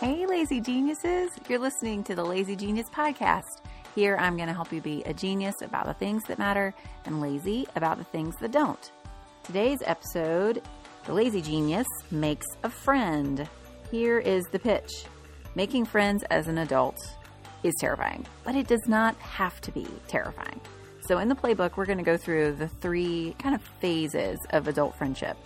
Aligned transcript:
Hey, 0.00 0.26
lazy 0.26 0.60
geniuses. 0.60 1.32
You're 1.48 1.58
listening 1.58 2.04
to 2.04 2.14
the 2.14 2.22
Lazy 2.22 2.54
Genius 2.54 2.88
Podcast. 2.88 3.62
Here, 3.96 4.16
I'm 4.20 4.36
going 4.36 4.46
to 4.46 4.54
help 4.54 4.72
you 4.72 4.80
be 4.80 5.02
a 5.02 5.12
genius 5.12 5.56
about 5.60 5.86
the 5.86 5.94
things 5.94 6.22
that 6.28 6.38
matter 6.38 6.72
and 7.04 7.20
lazy 7.20 7.66
about 7.74 7.98
the 7.98 8.04
things 8.04 8.36
that 8.36 8.52
don't. 8.52 8.92
Today's 9.42 9.82
episode 9.84 10.62
The 11.04 11.12
Lazy 11.12 11.42
Genius 11.42 11.88
Makes 12.12 12.46
a 12.62 12.70
Friend. 12.70 13.48
Here 13.90 14.20
is 14.20 14.44
the 14.52 14.60
pitch 14.60 15.04
Making 15.56 15.84
friends 15.84 16.22
as 16.30 16.46
an 16.46 16.58
adult 16.58 17.00
is 17.64 17.74
terrifying, 17.80 18.24
but 18.44 18.54
it 18.54 18.68
does 18.68 18.86
not 18.86 19.16
have 19.16 19.60
to 19.62 19.72
be 19.72 19.88
terrifying. 20.06 20.60
So, 21.08 21.18
in 21.18 21.28
the 21.28 21.34
playbook, 21.34 21.76
we're 21.76 21.86
going 21.86 21.98
to 21.98 22.04
go 22.04 22.16
through 22.16 22.52
the 22.52 22.68
three 22.68 23.34
kind 23.40 23.52
of 23.52 23.62
phases 23.80 24.38
of 24.50 24.68
adult 24.68 24.96
friendship. 24.96 25.36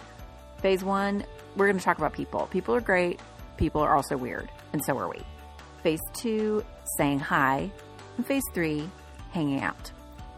Phase 0.59 0.85
one, 0.85 1.25
we're 1.57 1.67
going 1.67 1.79
to 1.79 1.85
talk 1.85 1.97
about 1.97 2.13
people. 2.13 2.47
People 2.49 2.75
are 2.75 2.81
great, 2.83 3.19
people 3.57 3.81
are 3.81 3.95
also 3.95 4.17
weird, 4.17 4.49
and 4.73 4.85
so 4.85 4.99
are 4.99 5.09
we. 5.09 5.21
Phase 5.83 6.01
two, 6.15 6.65
saying 6.97 7.21
hi. 7.21 7.71
And 8.17 8.27
phase 8.27 8.45
three, 8.53 8.89
hanging 9.31 9.61
out. 9.61 9.91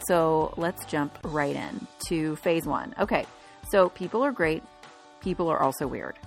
So, 0.06 0.52
let's 0.56 0.84
jump 0.84 1.18
right 1.24 1.56
in 1.56 1.86
to 2.08 2.36
phase 2.36 2.66
one. 2.66 2.94
Okay, 2.98 3.24
so 3.70 3.88
people 3.88 4.22
are 4.22 4.32
great, 4.32 4.62
people 5.20 5.48
are 5.48 5.60
also 5.60 5.86
weird. 5.86 6.18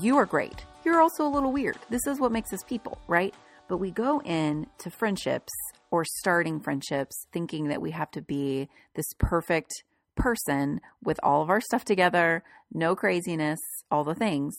You 0.00 0.16
are 0.16 0.26
great 0.26 0.64
you're 0.84 1.00
also 1.00 1.26
a 1.26 1.28
little 1.28 1.52
weird. 1.52 1.78
This 1.88 2.06
is 2.06 2.20
what 2.20 2.32
makes 2.32 2.52
us 2.52 2.62
people, 2.62 2.98
right? 3.08 3.34
But 3.68 3.78
we 3.78 3.90
go 3.90 4.20
in 4.20 4.66
to 4.78 4.90
friendships 4.90 5.52
or 5.90 6.04
starting 6.04 6.60
friendships 6.60 7.26
thinking 7.32 7.68
that 7.68 7.80
we 7.80 7.92
have 7.92 8.10
to 8.12 8.22
be 8.22 8.68
this 8.94 9.06
perfect 9.18 9.72
person 10.16 10.80
with 11.02 11.18
all 11.22 11.42
of 11.42 11.50
our 11.50 11.60
stuff 11.60 11.84
together, 11.84 12.42
no 12.72 12.94
craziness, 12.94 13.60
all 13.90 14.04
the 14.04 14.14
things. 14.14 14.54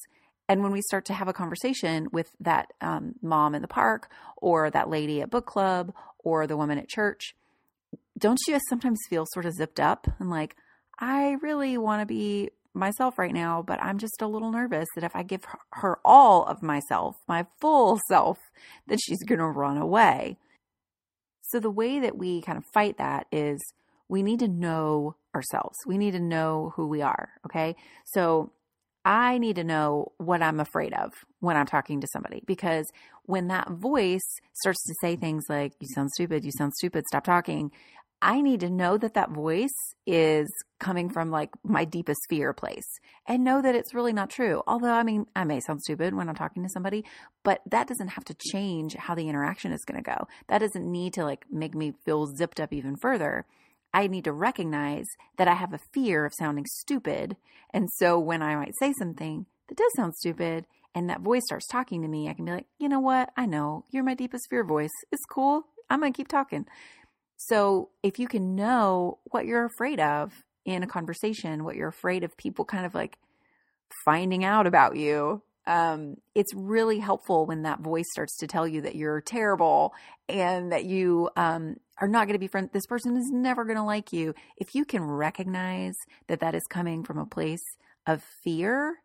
And 0.47 0.61
when 0.61 0.71
we 0.71 0.81
start 0.81 1.05
to 1.05 1.13
have 1.13 1.27
a 1.27 1.33
conversation 1.33 2.07
with 2.11 2.29
that 2.39 2.73
um, 2.81 3.15
mom 3.21 3.55
in 3.55 3.61
the 3.61 3.67
park 3.67 4.09
or 4.37 4.69
that 4.69 4.89
lady 4.89 5.21
at 5.21 5.31
book 5.31 5.45
club 5.45 5.93
or 6.19 6.45
the 6.45 6.57
woman 6.57 6.77
at 6.77 6.87
church, 6.87 7.35
don't 8.17 8.39
you 8.47 8.59
sometimes 8.69 8.99
feel 9.09 9.25
sort 9.33 9.45
of 9.45 9.53
zipped 9.53 9.79
up 9.79 10.07
and 10.19 10.29
like, 10.29 10.55
I 10.99 11.37
really 11.41 11.77
want 11.77 12.01
to 12.01 12.05
be 12.05 12.51
myself 12.73 13.17
right 13.17 13.33
now, 13.33 13.61
but 13.61 13.81
I'm 13.81 13.97
just 13.97 14.21
a 14.21 14.27
little 14.27 14.51
nervous 14.51 14.87
that 14.95 15.03
if 15.03 15.15
I 15.15 15.23
give 15.23 15.45
her 15.71 15.99
all 16.05 16.43
of 16.43 16.61
myself, 16.61 17.15
my 17.27 17.45
full 17.59 17.99
self, 18.07 18.37
that 18.87 18.99
she's 19.01 19.23
going 19.23 19.39
to 19.39 19.45
run 19.45 19.77
away. 19.77 20.37
So, 21.41 21.59
the 21.59 21.69
way 21.69 21.99
that 21.99 22.17
we 22.17 22.41
kind 22.41 22.57
of 22.57 22.65
fight 22.73 22.97
that 22.97 23.27
is 23.31 23.61
we 24.09 24.23
need 24.23 24.39
to 24.39 24.47
know 24.47 25.15
ourselves. 25.33 25.77
We 25.85 25.97
need 25.97 26.11
to 26.11 26.19
know 26.19 26.73
who 26.75 26.87
we 26.87 27.01
are. 27.01 27.29
Okay. 27.45 27.75
So, 28.05 28.51
I 29.05 29.37
need 29.37 29.57
to 29.57 29.63
know 29.63 30.13
what 30.17 30.41
I'm 30.41 30.59
afraid 30.59 30.93
of 30.93 31.13
when 31.39 31.55
I'm 31.55 31.67
talking 31.67 32.01
to 32.01 32.07
somebody 32.11 32.41
because 32.47 32.87
when 33.23 33.47
that 33.49 33.69
voice 33.69 34.27
starts 34.53 34.83
to 34.83 34.95
say 34.99 35.15
things 35.15 35.45
like, 35.47 35.73
you 35.79 35.87
sound 35.93 36.09
stupid, 36.11 36.43
you 36.43 36.51
sound 36.51 36.73
stupid, 36.73 37.05
stop 37.07 37.23
talking, 37.23 37.71
I 38.21 38.41
need 38.41 38.61
to 38.61 38.69
know 38.69 38.97
that 38.97 39.13
that 39.13 39.29
voice 39.29 39.93
is 40.07 40.47
coming 40.79 41.09
from 41.09 41.29
like 41.29 41.51
my 41.63 41.85
deepest 41.85 42.21
fear 42.27 42.53
place 42.53 42.87
and 43.27 43.43
know 43.43 43.61
that 43.61 43.75
it's 43.75 43.93
really 43.93 44.13
not 44.13 44.31
true. 44.31 44.63
Although, 44.65 44.91
I 44.91 45.03
mean, 45.03 45.27
I 45.35 45.43
may 45.43 45.59
sound 45.59 45.83
stupid 45.83 46.15
when 46.15 46.27
I'm 46.27 46.35
talking 46.35 46.63
to 46.63 46.69
somebody, 46.69 47.05
but 47.43 47.61
that 47.67 47.87
doesn't 47.87 48.09
have 48.09 48.25
to 48.25 48.35
change 48.51 48.95
how 48.95 49.13
the 49.13 49.29
interaction 49.29 49.71
is 49.71 49.85
going 49.85 50.01
to 50.03 50.09
go. 50.09 50.27
That 50.47 50.59
doesn't 50.59 50.91
need 50.91 51.13
to 51.13 51.23
like 51.23 51.45
make 51.51 51.75
me 51.75 51.93
feel 52.05 52.25
zipped 52.25 52.59
up 52.59 52.73
even 52.73 52.95
further. 52.95 53.45
I 53.95 54.07
need 54.07 54.25
to 54.25 54.33
recognize 54.33 55.05
that 55.37 55.47
I 55.47 55.53
have 55.53 55.73
a 55.73 55.79
fear 55.93 56.25
of 56.25 56.33
sounding 56.37 56.65
stupid. 56.67 57.37
And 57.73 57.89
so 57.89 58.19
when 58.19 58.41
I 58.41 58.53
might 58.57 58.73
say 58.77 58.93
something 58.99 59.45
that 59.69 59.77
does 59.77 59.91
sound 59.95 60.15
stupid 60.15 60.65
and 60.93 61.09
that 61.09 61.21
voice 61.21 61.43
starts 61.45 61.65
talking 61.65 62.01
to 62.01 62.09
me, 62.09 62.27
I 62.27 62.33
can 62.33 62.43
be 62.43 62.51
like, 62.51 62.65
you 62.77 62.89
know 62.89 62.99
what? 62.99 63.29
I 63.37 63.45
know 63.45 63.85
you're 63.91 64.03
my 64.03 64.13
deepest 64.13 64.47
fear 64.49 64.65
voice. 64.65 64.91
It's 65.13 65.23
cool. 65.23 65.63
I'm 65.89 66.01
going 66.01 66.11
to 66.11 66.17
keep 66.17 66.27
talking. 66.27 66.65
So 67.37 67.89
if 68.03 68.19
you 68.19 68.27
can 68.27 68.53
know 68.53 69.19
what 69.31 69.45
you're 69.45 69.63
afraid 69.63 70.01
of 70.01 70.43
in 70.65 70.83
a 70.83 70.87
conversation, 70.87 71.63
what 71.63 71.77
you're 71.77 71.87
afraid 71.87 72.25
of 72.25 72.35
people 72.35 72.65
kind 72.65 72.85
of 72.85 72.93
like 72.93 73.17
finding 74.03 74.43
out 74.43 74.67
about 74.67 74.97
you, 74.97 75.41
um, 75.67 76.17
it's 76.33 76.53
really 76.53 76.99
helpful 76.99 77.45
when 77.45 77.63
that 77.63 77.79
voice 77.79 78.05
starts 78.11 78.37
to 78.37 78.47
tell 78.47 78.67
you 78.67 78.81
that 78.81 78.95
you're 78.95 79.21
terrible 79.21 79.93
and 80.29 80.71
that 80.71 80.85
you 80.85 81.29
um, 81.35 81.77
are 81.99 82.07
not 82.07 82.27
going 82.27 82.33
to 82.35 82.39
be 82.39 82.47
friends. 82.47 82.69
This 82.71 82.85
person 82.85 83.17
is 83.17 83.29
never 83.31 83.65
going 83.65 83.77
to 83.77 83.83
like 83.83 84.13
you. 84.13 84.33
If 84.57 84.75
you 84.75 84.85
can 84.85 85.03
recognize 85.03 85.95
that 86.27 86.39
that 86.39 86.55
is 86.55 86.63
coming 86.69 87.03
from 87.03 87.17
a 87.17 87.25
place 87.25 87.63
of 88.05 88.23
fear, 88.43 88.97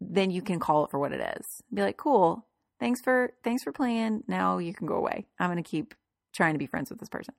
then 0.00 0.30
you 0.30 0.42
can 0.42 0.58
call 0.58 0.84
it 0.84 0.90
for 0.90 0.98
what 0.98 1.12
it 1.12 1.36
is. 1.38 1.46
Be 1.72 1.82
like, 1.82 1.96
cool. 1.96 2.46
Thanks 2.78 3.00
for 3.02 3.32
thanks 3.42 3.62
for 3.62 3.72
playing. 3.72 4.22
Now 4.28 4.58
you 4.58 4.74
can 4.74 4.86
go 4.86 4.96
away. 4.96 5.26
I'm 5.38 5.50
going 5.50 5.62
to 5.62 5.68
keep 5.68 5.94
trying 6.34 6.54
to 6.54 6.58
be 6.58 6.66
friends 6.66 6.90
with 6.90 7.00
this 7.00 7.08
person. 7.08 7.34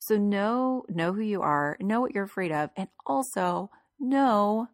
So 0.00 0.16
know 0.16 0.84
know 0.88 1.12
who 1.12 1.22
you 1.22 1.42
are, 1.42 1.76
know 1.80 2.00
what 2.00 2.14
you're 2.14 2.24
afraid 2.24 2.52
of, 2.52 2.70
and 2.76 2.88
also 3.06 3.70
know 3.98 4.68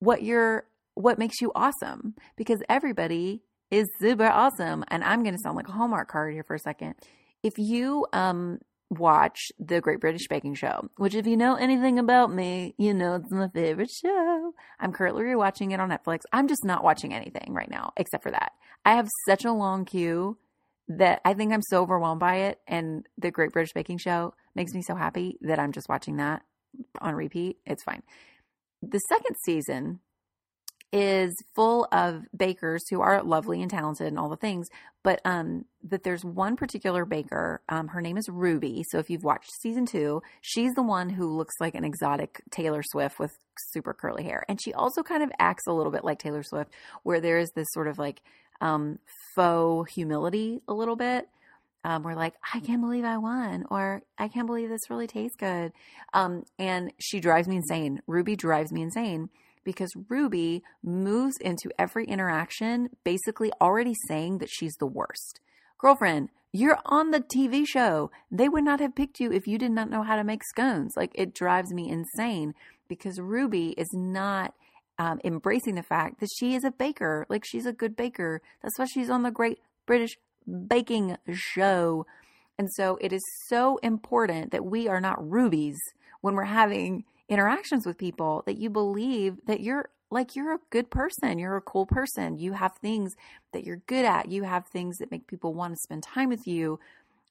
what 0.00 0.22
you're 0.22 0.64
what 1.00 1.18
makes 1.18 1.40
you 1.40 1.52
awesome 1.54 2.14
because 2.36 2.62
everybody 2.68 3.42
is 3.70 3.88
super 4.00 4.26
awesome. 4.26 4.84
And 4.88 5.04
I'm 5.04 5.22
going 5.22 5.34
to 5.34 5.40
sound 5.40 5.56
like 5.56 5.68
a 5.68 5.72
Hallmark 5.72 6.08
card 6.08 6.32
here 6.32 6.44
for 6.44 6.54
a 6.54 6.60
second. 6.60 6.94
If 7.42 7.54
you 7.56 8.06
um 8.12 8.58
watch 8.90 9.38
the 9.58 9.80
Great 9.80 10.00
British 10.00 10.26
Baking 10.28 10.54
Show, 10.54 10.90
which 10.96 11.14
if 11.14 11.26
you 11.26 11.36
know 11.36 11.54
anything 11.54 11.98
about 11.98 12.32
me, 12.32 12.74
you 12.76 12.92
know 12.92 13.14
it's 13.14 13.30
my 13.30 13.48
favorite 13.48 13.90
show. 13.90 14.52
I'm 14.80 14.92
currently 14.92 15.22
rewatching 15.22 15.72
it 15.72 15.80
on 15.80 15.90
Netflix. 15.90 16.20
I'm 16.32 16.48
just 16.48 16.64
not 16.64 16.82
watching 16.82 17.14
anything 17.14 17.54
right 17.54 17.70
now 17.70 17.92
except 17.96 18.24
for 18.24 18.32
that. 18.32 18.52
I 18.84 18.94
have 18.94 19.08
such 19.26 19.44
a 19.44 19.52
long 19.52 19.84
queue 19.84 20.38
that 20.88 21.20
I 21.24 21.34
think 21.34 21.52
I'm 21.52 21.62
so 21.62 21.82
overwhelmed 21.82 22.20
by 22.20 22.36
it 22.36 22.58
and 22.66 23.06
the 23.16 23.30
Great 23.30 23.52
British 23.52 23.72
Baking 23.72 23.98
Show 23.98 24.34
makes 24.56 24.72
me 24.74 24.82
so 24.82 24.96
happy 24.96 25.38
that 25.42 25.60
I'm 25.60 25.72
just 25.72 25.88
watching 25.88 26.16
that 26.16 26.42
on 27.00 27.14
repeat. 27.14 27.58
It's 27.64 27.84
fine. 27.84 28.02
The 28.82 28.98
second 29.08 29.36
season 29.44 30.00
is 30.92 31.34
full 31.54 31.86
of 31.92 32.24
bakers 32.36 32.82
who 32.90 33.00
are 33.00 33.22
lovely 33.22 33.62
and 33.62 33.70
talented 33.70 34.08
and 34.08 34.18
all 34.18 34.28
the 34.28 34.36
things, 34.36 34.68
but 35.02 35.20
um 35.24 35.64
that 35.82 36.02
there's 36.02 36.24
one 36.24 36.56
particular 36.56 37.04
baker, 37.04 37.62
um 37.68 37.88
her 37.88 38.00
name 38.00 38.16
is 38.16 38.28
Ruby. 38.28 38.84
So 38.90 38.98
if 38.98 39.08
you've 39.08 39.24
watched 39.24 39.50
season 39.60 39.86
2, 39.86 40.20
she's 40.40 40.72
the 40.74 40.82
one 40.82 41.10
who 41.10 41.26
looks 41.26 41.54
like 41.60 41.74
an 41.74 41.84
exotic 41.84 42.42
Taylor 42.50 42.82
Swift 42.82 43.18
with 43.18 43.32
super 43.72 43.94
curly 43.94 44.24
hair. 44.24 44.44
And 44.48 44.60
she 44.62 44.72
also 44.72 45.02
kind 45.02 45.22
of 45.22 45.30
acts 45.38 45.66
a 45.66 45.72
little 45.72 45.92
bit 45.92 46.04
like 46.04 46.18
Taylor 46.18 46.42
Swift 46.42 46.72
where 47.02 47.20
there 47.20 47.38
is 47.38 47.50
this 47.54 47.68
sort 47.72 47.88
of 47.88 47.98
like 47.98 48.22
um 48.60 48.98
faux 49.36 49.92
humility 49.92 50.60
a 50.68 50.74
little 50.74 50.96
bit 50.96 51.28
um, 51.82 52.02
we're 52.02 52.14
like, 52.14 52.34
I 52.52 52.60
can't 52.60 52.82
believe 52.82 53.04
I 53.04 53.16
won, 53.16 53.64
or 53.70 54.02
I 54.18 54.28
can't 54.28 54.46
believe 54.46 54.68
this 54.68 54.90
really 54.90 55.06
tastes 55.06 55.36
good. 55.38 55.72
Um, 56.12 56.44
and 56.58 56.92
she 56.98 57.20
drives 57.20 57.48
me 57.48 57.56
insane. 57.56 58.02
Ruby 58.06 58.36
drives 58.36 58.70
me 58.70 58.82
insane 58.82 59.30
because 59.64 59.90
Ruby 60.08 60.62
moves 60.82 61.36
into 61.38 61.70
every 61.78 62.06
interaction 62.06 62.90
basically 63.04 63.52
already 63.60 63.94
saying 64.08 64.38
that 64.38 64.50
she's 64.50 64.74
the 64.74 64.86
worst. 64.86 65.40
Girlfriend, 65.78 66.30
you're 66.52 66.78
on 66.84 67.10
the 67.10 67.20
TV 67.20 67.66
show. 67.66 68.10
They 68.30 68.48
would 68.48 68.64
not 68.64 68.80
have 68.80 68.96
picked 68.96 69.20
you 69.20 69.32
if 69.32 69.46
you 69.46 69.58
did 69.58 69.70
not 69.70 69.90
know 69.90 70.02
how 70.02 70.16
to 70.16 70.24
make 70.24 70.42
scones. 70.44 70.94
Like, 70.96 71.12
it 71.14 71.34
drives 71.34 71.72
me 71.72 71.88
insane 71.88 72.54
because 72.88 73.20
Ruby 73.20 73.70
is 73.76 73.88
not. 73.92 74.54
Um, 74.98 75.18
embracing 75.24 75.76
the 75.76 75.82
fact 75.82 76.20
that 76.20 76.28
she 76.38 76.54
is 76.54 76.62
a 76.62 76.70
baker, 76.70 77.24
like 77.30 77.42
she's 77.46 77.64
a 77.64 77.72
good 77.72 77.96
baker. 77.96 78.42
That's 78.60 78.78
why 78.78 78.84
she's 78.84 79.08
on 79.08 79.22
the 79.22 79.30
Great 79.30 79.58
British 79.86 80.18
baking 80.68 81.16
show. 81.32 82.04
And 82.58 82.68
so 82.74 82.98
it 83.00 83.12
is 83.12 83.22
so 83.48 83.78
important 83.78 84.52
that 84.52 84.64
we 84.64 84.88
are 84.88 85.00
not 85.00 85.30
rubies 85.30 85.78
when 86.20 86.34
we're 86.34 86.44
having 86.44 87.04
interactions 87.30 87.86
with 87.86 87.96
people, 87.96 88.42
that 88.44 88.58
you 88.58 88.68
believe 88.68 89.36
that 89.46 89.60
you're 89.60 89.88
like 90.10 90.34
you're 90.34 90.54
a 90.54 90.60
good 90.70 90.90
person, 90.90 91.38
you're 91.38 91.56
a 91.56 91.62
cool 91.62 91.86
person, 91.86 92.36
you 92.36 92.52
have 92.52 92.72
things 92.76 93.14
that 93.52 93.62
you're 93.64 93.80
good 93.86 94.04
at, 94.04 94.28
you 94.28 94.42
have 94.42 94.66
things 94.66 94.98
that 94.98 95.10
make 95.10 95.28
people 95.28 95.54
want 95.54 95.72
to 95.72 95.80
spend 95.80 96.02
time 96.02 96.28
with 96.28 96.48
you. 96.48 96.80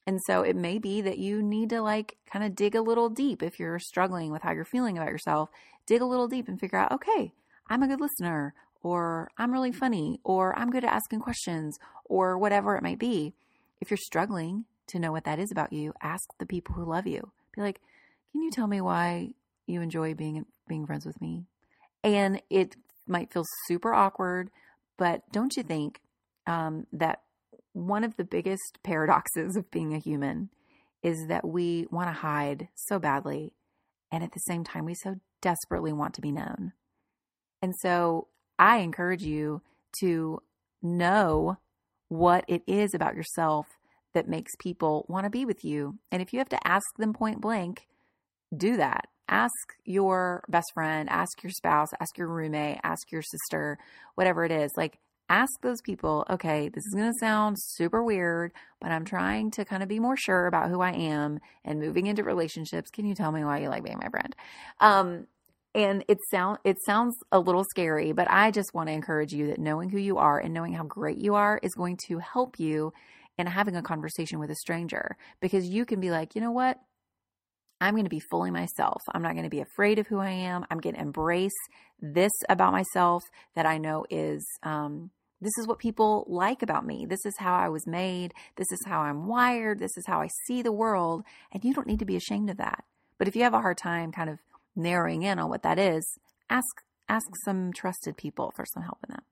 And 0.06 0.18
so 0.26 0.42
it 0.42 0.56
may 0.56 0.78
be 0.78 1.02
that 1.02 1.18
you 1.18 1.42
need 1.42 1.68
to 1.70 1.82
like 1.82 2.16
kind 2.24 2.42
of 2.42 2.56
dig 2.56 2.74
a 2.74 2.80
little 2.80 3.10
deep 3.10 3.42
if 3.42 3.60
you're 3.60 3.78
struggling 3.78 4.32
with 4.32 4.40
how 4.40 4.52
you're 4.52 4.64
feeling 4.64 4.96
about 4.96 5.10
yourself, 5.10 5.50
dig 5.86 6.00
a 6.00 6.06
little 6.06 6.26
deep 6.26 6.48
and 6.48 6.58
figure 6.58 6.78
out, 6.78 6.90
okay, 6.92 7.32
I'm 7.68 7.82
a 7.82 7.86
good 7.86 8.00
listener, 8.00 8.54
or 8.82 9.30
I'm 9.36 9.52
really 9.52 9.72
funny, 9.72 10.18
or 10.24 10.58
I'm 10.58 10.70
good 10.70 10.84
at 10.84 10.92
asking 10.92 11.20
questions, 11.20 11.78
or 12.06 12.38
whatever 12.38 12.76
it 12.76 12.82
might 12.82 12.98
be. 12.98 13.34
If 13.80 13.90
you're 13.90 13.98
struggling 13.98 14.64
to 14.88 14.98
know 14.98 15.12
what 15.12 15.24
that 15.24 15.38
is 15.38 15.52
about 15.52 15.72
you, 15.72 15.92
ask 16.00 16.24
the 16.38 16.46
people 16.46 16.74
who 16.74 16.84
love 16.84 17.06
you. 17.06 17.30
Be 17.54 17.60
like, 17.60 17.80
"Can 18.32 18.42
you 18.42 18.50
tell 18.50 18.66
me 18.66 18.80
why 18.80 19.34
you 19.70 19.80
enjoy 19.80 20.14
being 20.14 20.44
being 20.68 20.86
friends 20.86 21.06
with 21.06 21.20
me?" 21.20 21.44
And 22.02 22.42
it 22.50 22.76
might 23.06 23.32
feel 23.32 23.44
super 23.66 23.92
awkward, 23.92 24.50
but 24.96 25.22
don't 25.32 25.56
you 25.56 25.62
think 25.62 26.00
um, 26.46 26.86
that 26.92 27.20
one 27.72 28.04
of 28.04 28.16
the 28.16 28.24
biggest 28.24 28.78
paradoxes 28.82 29.56
of 29.56 29.70
being 29.70 29.94
a 29.94 29.98
human 29.98 30.50
is 31.02 31.26
that 31.28 31.46
we 31.46 31.86
want 31.90 32.08
to 32.08 32.20
hide 32.20 32.68
so 32.74 32.98
badly, 32.98 33.54
and 34.12 34.22
at 34.22 34.32
the 34.32 34.40
same 34.40 34.64
time, 34.64 34.84
we 34.84 34.94
so 34.94 35.16
desperately 35.40 35.92
want 35.92 36.14
to 36.14 36.20
be 36.20 36.32
known. 36.32 36.72
And 37.62 37.74
so 37.80 38.28
I 38.58 38.78
encourage 38.78 39.22
you 39.22 39.62
to 40.00 40.42
know 40.82 41.58
what 42.08 42.44
it 42.48 42.62
is 42.66 42.94
about 42.94 43.14
yourself 43.14 43.66
that 44.12 44.28
makes 44.28 44.52
people 44.58 45.06
want 45.08 45.24
to 45.24 45.30
be 45.30 45.44
with 45.44 45.64
you. 45.64 45.98
And 46.10 46.20
if 46.20 46.32
you 46.32 46.38
have 46.38 46.48
to 46.50 46.66
ask 46.66 46.84
them 46.98 47.12
point 47.12 47.40
blank, 47.40 47.86
do 48.54 48.76
that. 48.76 49.06
Ask 49.30 49.74
your 49.84 50.42
best 50.48 50.72
friend, 50.74 51.08
ask 51.08 51.42
your 51.42 51.50
spouse, 51.50 51.88
ask 52.00 52.18
your 52.18 52.26
roommate, 52.26 52.80
ask 52.82 53.10
your 53.12 53.22
sister, 53.22 53.78
whatever 54.16 54.44
it 54.44 54.50
is. 54.50 54.72
Like, 54.76 54.98
ask 55.28 55.52
those 55.62 55.80
people, 55.80 56.26
okay, 56.28 56.68
this 56.68 56.84
is 56.84 56.94
going 56.94 57.10
to 57.10 57.18
sound 57.20 57.56
super 57.56 58.02
weird, 58.02 58.52
but 58.80 58.90
I'm 58.90 59.04
trying 59.04 59.52
to 59.52 59.64
kind 59.64 59.84
of 59.84 59.88
be 59.88 60.00
more 60.00 60.16
sure 60.16 60.48
about 60.48 60.68
who 60.68 60.80
I 60.80 60.90
am 60.90 61.38
and 61.64 61.78
moving 61.78 62.08
into 62.08 62.24
relationships. 62.24 62.90
Can 62.90 63.06
you 63.06 63.14
tell 63.14 63.30
me 63.30 63.44
why 63.44 63.60
you 63.60 63.68
like 63.68 63.84
being 63.84 64.00
my 64.02 64.08
friend? 64.08 64.34
Um, 64.80 65.28
and 65.72 66.04
it 66.08 66.18
sound 66.32 66.58
it 66.64 66.78
sounds 66.84 67.16
a 67.30 67.38
little 67.38 67.64
scary, 67.70 68.10
but 68.10 68.28
I 68.28 68.50
just 68.50 68.74
want 68.74 68.88
to 68.88 68.92
encourage 68.92 69.32
you 69.32 69.46
that 69.46 69.60
knowing 69.60 69.88
who 69.88 69.98
you 69.98 70.18
are 70.18 70.40
and 70.40 70.52
knowing 70.52 70.72
how 70.72 70.82
great 70.82 71.18
you 71.18 71.36
are 71.36 71.60
is 71.62 71.74
going 71.74 71.96
to 72.08 72.18
help 72.18 72.58
you 72.58 72.92
in 73.38 73.46
having 73.46 73.76
a 73.76 73.82
conversation 73.82 74.40
with 74.40 74.50
a 74.50 74.56
stranger 74.56 75.16
because 75.40 75.68
you 75.68 75.86
can 75.86 76.00
be 76.00 76.10
like, 76.10 76.34
you 76.34 76.40
know 76.40 76.50
what? 76.50 76.78
I'm 77.80 77.94
going 77.94 78.04
to 78.04 78.10
be 78.10 78.20
fully 78.20 78.50
myself. 78.50 79.02
I'm 79.14 79.22
not 79.22 79.32
going 79.32 79.44
to 79.44 79.50
be 79.50 79.60
afraid 79.60 79.98
of 79.98 80.06
who 80.06 80.18
I 80.18 80.30
am. 80.30 80.66
I'm 80.70 80.80
going 80.80 80.94
to 80.94 81.00
embrace 81.00 81.52
this 82.00 82.32
about 82.48 82.72
myself 82.72 83.22
that 83.54 83.66
I 83.66 83.78
know 83.78 84.04
is 84.10 84.46
um, 84.62 85.10
this 85.40 85.52
is 85.58 85.66
what 85.66 85.78
people 85.78 86.26
like 86.28 86.62
about 86.62 86.86
me. 86.86 87.06
This 87.08 87.24
is 87.24 87.34
how 87.38 87.54
I 87.54 87.68
was 87.68 87.86
made. 87.86 88.34
This 88.56 88.70
is 88.70 88.84
how 88.86 89.00
I'm 89.00 89.26
wired. 89.26 89.78
This 89.78 89.96
is 89.96 90.04
how 90.06 90.20
I 90.20 90.28
see 90.46 90.60
the 90.60 90.72
world. 90.72 91.24
And 91.52 91.64
you 91.64 91.72
don't 91.72 91.86
need 91.86 92.00
to 92.00 92.04
be 92.04 92.16
ashamed 92.16 92.50
of 92.50 92.58
that. 92.58 92.84
But 93.18 93.28
if 93.28 93.34
you 93.34 93.42
have 93.42 93.54
a 93.54 93.60
hard 93.60 93.78
time 93.78 94.12
kind 94.12 94.28
of 94.28 94.38
narrowing 94.76 95.22
in 95.22 95.38
on 95.38 95.48
what 95.48 95.62
that 95.62 95.78
is, 95.78 96.18
ask 96.48 96.82
ask 97.08 97.26
some 97.44 97.72
trusted 97.72 98.16
people 98.16 98.52
for 98.54 98.64
some 98.64 98.84
help 98.84 98.98
in 99.08 99.14
that. 99.14 99.24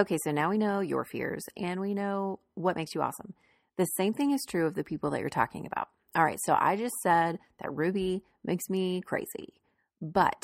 Okay, 0.00 0.18
so 0.24 0.32
now 0.32 0.50
we 0.50 0.58
know 0.58 0.80
your 0.80 1.04
fears 1.04 1.44
and 1.56 1.80
we 1.80 1.94
know 1.94 2.40
what 2.54 2.74
makes 2.74 2.94
you 2.94 3.02
awesome. 3.02 3.34
The 3.76 3.84
same 3.84 4.12
thing 4.12 4.32
is 4.32 4.44
true 4.48 4.66
of 4.66 4.74
the 4.74 4.84
people 4.84 5.10
that 5.10 5.20
you're 5.20 5.28
talking 5.28 5.66
about. 5.66 5.88
All 6.16 6.24
right, 6.24 6.40
so 6.40 6.56
I 6.58 6.76
just 6.76 6.96
said 7.02 7.38
that 7.60 7.74
Ruby 7.74 8.22
makes 8.44 8.68
me 8.68 9.00
crazy. 9.00 9.54
But 10.02 10.42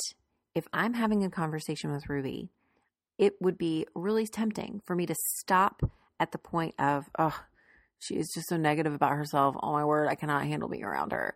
if 0.55 0.67
I'm 0.71 0.93
having 0.93 1.23
a 1.23 1.29
conversation 1.29 1.91
with 1.91 2.09
Ruby, 2.09 2.49
it 3.17 3.33
would 3.41 3.57
be 3.57 3.85
really 3.95 4.27
tempting 4.27 4.81
for 4.85 4.95
me 4.95 5.05
to 5.05 5.15
stop 5.35 5.81
at 6.19 6.31
the 6.31 6.37
point 6.37 6.75
of, 6.79 7.09
oh, 7.19 7.43
she 7.99 8.15
is 8.15 8.31
just 8.33 8.47
so 8.47 8.57
negative 8.57 8.93
about 8.93 9.11
herself. 9.17 9.55
Oh 9.61 9.73
my 9.73 9.83
word, 9.83 10.07
I 10.07 10.15
cannot 10.15 10.45
handle 10.45 10.69
being 10.69 10.83
around 10.83 11.11
her. 11.11 11.35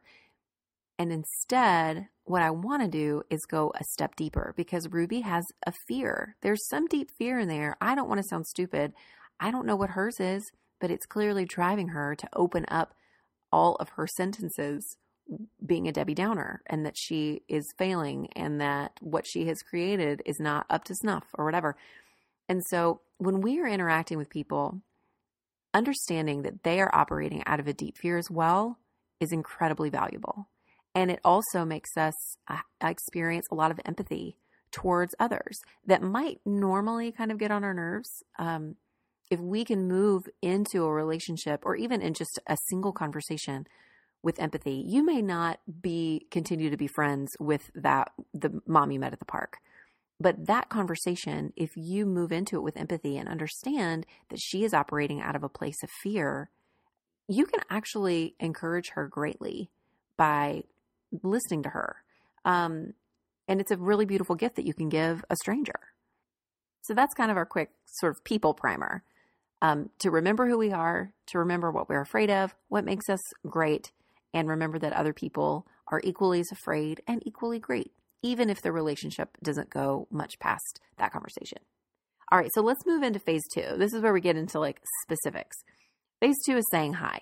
And 0.98 1.12
instead, 1.12 2.08
what 2.26 2.44
I 2.44 2.52
want 2.52 2.84
to 2.84 2.88
do 2.88 3.24
is 3.30 3.42
go 3.50 3.74
a 3.80 3.84
step 3.84 4.16
deeper 4.16 4.54
because 4.56 4.92
Ruby 4.92 5.22
has 5.22 5.46
a 5.66 5.74
fear. 5.88 6.36
There's 6.42 6.68
some 6.68 6.86
deep 6.86 7.10
fear 7.18 7.40
in 7.40 7.48
there. 7.48 7.76
I 7.82 7.96
don't 7.96 8.08
want 8.08 8.22
to 8.22 8.28
sound 8.28 8.46
stupid. 8.46 8.94
I 9.40 9.50
don't 9.50 9.66
know 9.66 9.76
what 9.76 9.92
hers 9.92 10.20
is, 10.20 10.52
but 10.80 10.92
it's 10.92 11.08
clearly 11.08 11.44
driving 11.46 11.90
her 11.90 12.16
to 12.16 12.30
open 12.34 12.66
up 12.70 12.94
all 13.52 13.76
of 13.76 13.90
her 13.90 14.08
sentences 14.08 14.98
being 15.66 15.88
a 15.88 15.92
Debbie 15.92 16.16
Downer 16.16 16.62
and 16.68 16.86
that 16.86 16.98
she 16.98 17.44
is 17.48 17.74
failing 17.78 18.28
and 18.36 18.60
that 18.60 18.94
what 19.00 19.26
she 19.26 19.46
has 19.48 19.62
created 19.62 20.22
is 20.26 20.40
not 20.40 20.66
up 20.70 20.84
to 20.86 20.96
snuff 20.96 21.26
or 21.36 21.46
whatever. 21.46 21.76
And 22.50 22.62
so 22.70 23.02
when 23.18 23.42
we 23.42 23.60
are 23.60 23.68
interacting 23.68 24.18
with 24.18 24.30
people, 24.30 24.82
understanding 25.74 26.42
that 26.42 26.64
they 26.64 26.82
are 26.82 26.94
operating 26.94 27.44
out 27.46 27.60
of 27.60 27.68
a 27.68 27.74
deep 27.74 27.98
fear 27.98 28.18
as 28.18 28.30
well 28.30 28.78
is 29.20 29.32
incredibly 29.32 29.90
valuable. 29.90 30.50
And 30.94 31.10
it 31.10 31.22
also 31.24 31.64
makes 31.64 31.96
us 31.96 32.14
uh, 32.50 32.58
experience 32.82 33.46
a 33.50 33.56
lot 33.56 33.72
of 33.72 33.80
empathy 33.86 34.36
towards 34.72 35.16
others 35.20 35.62
that 35.86 36.02
might 36.02 36.40
normally 36.46 37.12
kind 37.12 37.32
of 37.32 37.38
get 37.38 37.52
on 37.52 37.64
our 37.64 37.74
nerves. 37.74 38.24
Um, 38.38 38.76
if 39.32 39.40
we 39.40 39.64
can 39.64 39.88
move 39.88 40.28
into 40.42 40.84
a 40.84 40.92
relationship 40.92 41.62
or 41.66 41.76
even 41.76 42.02
in 42.02 42.14
just 42.14 42.38
a 42.48 42.58
single 42.70 42.92
conversation 42.92 43.66
with 44.22 44.40
empathy, 44.40 44.84
you 44.86 45.04
may 45.04 45.22
not 45.22 45.60
be 45.82 46.28
continue 46.30 46.70
to 46.70 46.78
be 46.78 46.86
friends 46.86 47.32
with 47.40 47.72
that 47.74 48.12
the 48.34 48.62
mom 48.68 48.92
you 48.92 49.00
met 49.00 49.14
at 49.14 49.20
the 49.20 49.26
park. 49.26 49.58
But 50.20 50.46
that 50.48 50.70
conversation, 50.70 51.54
if 51.56 51.72
you 51.76 52.06
move 52.06 52.32
into 52.32 52.58
it 52.58 52.62
with 52.62 52.78
empathy 52.78 53.18
and 53.18 53.28
understand 53.28 54.06
that 54.30 54.40
she 54.40 54.64
is 54.64 54.74
operating 54.74 55.22
out 55.22 55.36
of 55.36 55.44
a 55.44 55.50
place 55.50 55.82
of 55.82 55.90
fear, 56.04 56.52
you 57.28 57.46
can 57.46 57.62
actually 57.70 58.36
encourage 58.40 58.90
her 58.90 59.08
greatly 59.08 59.72
by 60.18 60.64
listening 61.24 61.64
to 61.64 61.70
her. 61.70 62.04
Um, 62.44 62.94
and 63.48 63.62
it's 63.62 63.72
a 63.72 63.78
really 63.78 64.06
beautiful 64.06 64.36
gift 64.36 64.58
that 64.58 64.68
you 64.68 64.74
can 64.74 64.90
give 64.90 65.24
a 65.30 65.36
stranger. 65.38 65.80
So 66.82 66.94
that's 66.94 67.14
kind 67.14 67.32
of 67.32 67.38
our 67.38 67.46
quick 67.46 67.72
sort 67.86 68.16
of 68.16 68.24
people 68.24 68.54
primer 68.54 69.04
um, 69.62 69.90
to 70.00 70.10
remember 70.10 70.48
who 70.48 70.58
we 70.58 70.72
are, 70.72 71.14
to 71.28 71.40
remember 71.40 71.72
what 71.72 71.90
we're 71.90 72.02
afraid 72.02 72.30
of, 72.30 72.56
what 72.70 72.86
makes 72.86 73.10
us 73.10 73.22
great, 73.48 73.92
and 74.34 74.50
remember 74.50 74.80
that 74.80 74.94
other 74.94 75.14
people 75.14 75.68
are 75.88 76.02
equally 76.04 76.40
as 76.40 76.52
afraid 76.52 77.02
and 77.08 77.22
equally 77.26 77.60
great, 77.60 77.92
even 78.24 78.50
if 78.50 78.62
the 78.62 78.72
relationship 78.72 79.38
doesn't 79.44 79.70
go 79.70 80.08
much 80.10 80.40
past 80.40 80.80
that 80.98 81.12
conversation. 81.12 81.60
All 82.32 82.40
right, 82.40 82.52
so 82.54 82.62
let's 82.62 82.86
move 82.86 83.04
into 83.04 83.20
phase 83.20 83.44
two. 83.54 83.76
This 83.78 83.94
is 83.94 84.02
where 84.02 84.14
we 84.14 84.22
get 84.22 84.38
into 84.38 84.60
like 84.60 84.80
specifics. 85.04 85.58
Phase 86.22 86.38
two 86.46 86.56
is 86.58 86.66
saying 86.72 86.94
hi 86.94 87.22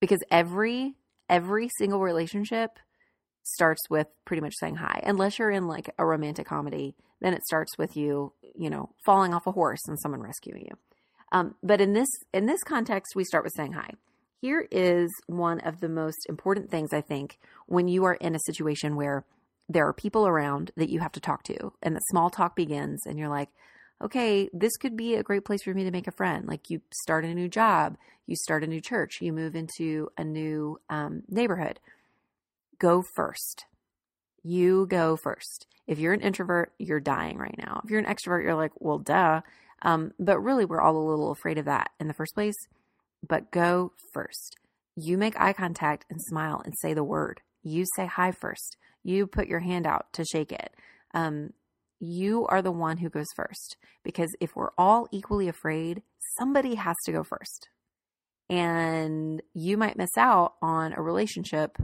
because 0.00 0.20
every 0.30 0.94
every 1.30 1.68
single 1.78 2.00
relationship 2.00 2.78
starts 3.42 3.88
with 3.88 4.06
pretty 4.24 4.42
much 4.42 4.54
saying 4.60 4.76
hi. 4.76 5.00
Unless 5.04 5.38
you're 5.38 5.50
in 5.50 5.66
like 5.66 5.90
a 5.98 6.04
romantic 6.04 6.46
comedy, 6.46 6.94
then 7.20 7.32
it 7.32 7.44
starts 7.44 7.78
with 7.78 7.96
you, 7.96 8.32
you 8.54 8.68
know, 8.68 8.90
falling 9.04 9.32
off 9.32 9.46
a 9.46 9.52
horse 9.52 9.80
and 9.88 9.98
someone 9.98 10.20
rescuing 10.20 10.66
you. 10.66 10.76
Um, 11.32 11.54
but 11.62 11.80
in 11.80 11.92
this 11.92 12.08
in 12.32 12.46
this 12.46 12.62
context, 12.62 13.14
we 13.14 13.24
start 13.24 13.44
with 13.44 13.52
saying 13.56 13.72
hi. 13.72 13.90
Here 14.40 14.66
is 14.70 15.10
one 15.26 15.60
of 15.60 15.80
the 15.80 15.88
most 15.88 16.26
important 16.28 16.70
things 16.70 16.92
I 16.92 17.00
think 17.00 17.38
when 17.66 17.88
you 17.88 18.04
are 18.04 18.14
in 18.14 18.34
a 18.34 18.40
situation 18.46 18.96
where 18.96 19.24
there 19.68 19.86
are 19.86 19.92
people 19.92 20.26
around 20.26 20.70
that 20.76 20.88
you 20.88 21.00
have 21.00 21.12
to 21.12 21.20
talk 21.20 21.42
to, 21.44 21.72
and 21.82 21.94
the 21.94 22.00
small 22.10 22.30
talk 22.30 22.56
begins, 22.56 23.04
and 23.04 23.18
you're 23.18 23.28
like, 23.28 23.48
okay, 24.00 24.48
this 24.52 24.76
could 24.76 24.96
be 24.96 25.16
a 25.16 25.22
great 25.22 25.44
place 25.44 25.62
for 25.62 25.74
me 25.74 25.84
to 25.84 25.90
make 25.90 26.06
a 26.06 26.12
friend. 26.12 26.46
Like 26.46 26.70
you 26.70 26.80
start 26.92 27.24
a 27.24 27.34
new 27.34 27.48
job, 27.48 27.96
you 28.26 28.36
start 28.36 28.64
a 28.64 28.68
new 28.68 28.80
church, 28.80 29.18
you 29.20 29.32
move 29.32 29.56
into 29.56 30.08
a 30.16 30.24
new 30.24 30.80
um, 30.88 31.22
neighborhood 31.28 31.80
go 32.78 33.02
first. 33.02 33.66
You 34.42 34.86
go 34.86 35.16
first. 35.16 35.66
If 35.86 35.98
you're 35.98 36.12
an 36.12 36.20
introvert, 36.20 36.72
you're 36.78 37.00
dying 37.00 37.38
right 37.38 37.56
now. 37.58 37.80
If 37.84 37.90
you're 37.90 38.00
an 38.00 38.06
extrovert, 38.06 38.42
you're 38.42 38.54
like, 38.54 38.72
well, 38.76 38.98
duh. 38.98 39.40
Um, 39.82 40.12
but 40.18 40.40
really, 40.40 40.64
we're 40.64 40.80
all 40.80 40.96
a 40.96 41.08
little 41.08 41.30
afraid 41.30 41.58
of 41.58 41.64
that 41.66 41.90
in 42.00 42.08
the 42.08 42.14
first 42.14 42.34
place. 42.34 42.56
But 43.26 43.50
go 43.50 43.92
first. 44.12 44.56
You 44.96 45.16
make 45.16 45.40
eye 45.40 45.52
contact 45.52 46.04
and 46.10 46.20
smile 46.20 46.62
and 46.64 46.74
say 46.78 46.94
the 46.94 47.04
word. 47.04 47.40
You 47.62 47.84
say 47.96 48.06
hi 48.06 48.32
first. 48.32 48.76
You 49.02 49.26
put 49.26 49.48
your 49.48 49.60
hand 49.60 49.86
out 49.86 50.12
to 50.14 50.24
shake 50.24 50.52
it. 50.52 50.74
Um, 51.14 51.52
you 52.00 52.46
are 52.46 52.62
the 52.62 52.72
one 52.72 52.98
who 52.98 53.08
goes 53.08 53.26
first 53.34 53.76
because 54.04 54.34
if 54.40 54.54
we're 54.54 54.70
all 54.78 55.08
equally 55.10 55.48
afraid, 55.48 56.02
somebody 56.38 56.76
has 56.76 56.96
to 57.06 57.12
go 57.12 57.24
first. 57.24 57.68
And 58.48 59.42
you 59.52 59.76
might 59.76 59.98
miss 59.98 60.16
out 60.16 60.54
on 60.62 60.92
a 60.92 61.02
relationship 61.02 61.76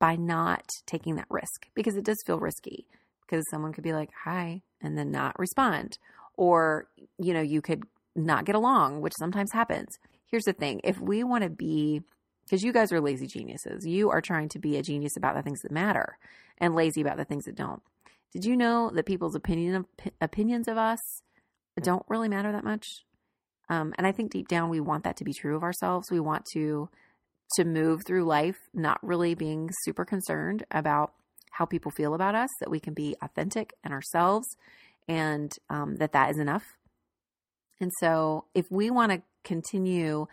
by 0.00 0.16
not 0.16 0.68
taking 0.86 1.14
that 1.16 1.28
risk 1.30 1.68
because 1.74 1.96
it 1.96 2.04
does 2.04 2.22
feel 2.26 2.40
risky 2.40 2.86
because 3.24 3.44
someone 3.50 3.72
could 3.72 3.84
be 3.84 3.92
like, 3.92 4.10
hi, 4.24 4.62
and 4.80 4.98
then 4.98 5.10
not 5.10 5.38
respond. 5.38 5.98
Or, 6.36 6.88
you 7.18 7.34
know, 7.34 7.42
you 7.42 7.60
could 7.60 7.84
not 8.14 8.44
get 8.44 8.54
along, 8.54 9.00
which 9.00 9.12
sometimes 9.18 9.52
happens. 9.52 9.98
Here's 10.26 10.44
the 10.44 10.52
thing 10.52 10.80
if 10.84 10.98
we 11.00 11.24
want 11.24 11.44
to 11.44 11.50
be, 11.50 12.02
because 12.44 12.62
you 12.62 12.72
guys 12.72 12.92
are 12.92 13.00
lazy 13.00 13.26
geniuses, 13.26 13.86
you 13.86 14.10
are 14.10 14.20
trying 14.20 14.48
to 14.50 14.58
be 14.58 14.76
a 14.76 14.82
genius 14.82 15.16
about 15.16 15.34
the 15.34 15.42
things 15.42 15.60
that 15.62 15.72
matter 15.72 16.18
and 16.58 16.74
lazy 16.74 17.00
about 17.00 17.16
the 17.16 17.24
things 17.24 17.44
that 17.44 17.56
don't. 17.56 17.82
Did 18.32 18.44
you 18.44 18.56
know 18.56 18.90
that 18.94 19.04
people's 19.04 19.34
opinion 19.34 19.84
opinions 20.20 20.68
of 20.68 20.78
us 20.78 20.98
don't 21.82 22.04
really 22.08 22.28
matter 22.28 22.50
that 22.52 22.64
much? 22.64 22.86
Um, 23.68 23.94
and 23.98 24.06
I 24.06 24.12
think 24.12 24.32
deep 24.32 24.48
down 24.48 24.70
we 24.70 24.80
want 24.80 25.04
that 25.04 25.16
to 25.18 25.24
be 25.24 25.32
true 25.32 25.56
of 25.56 25.62
ourselves. 25.62 26.10
We 26.10 26.20
want 26.20 26.44
to 26.54 26.88
to 27.56 27.64
move 27.64 28.00
through 28.06 28.24
life 28.24 28.56
not 28.72 28.98
really 29.02 29.34
being 29.34 29.68
super 29.84 30.06
concerned 30.06 30.64
about 30.70 31.12
how 31.50 31.66
people 31.66 31.90
feel 31.90 32.14
about 32.14 32.34
us, 32.34 32.48
that 32.60 32.70
we 32.70 32.80
can 32.80 32.94
be 32.94 33.14
authentic 33.20 33.74
and 33.84 33.92
ourselves 33.92 34.46
and 35.08 35.52
um, 35.70 35.96
that 35.96 36.12
that 36.12 36.30
is 36.30 36.38
enough. 36.38 36.64
And 37.80 37.90
so, 38.00 38.46
if 38.54 38.70
we 38.70 38.90
want 38.90 39.12
to 39.12 39.22
continue 39.44 40.26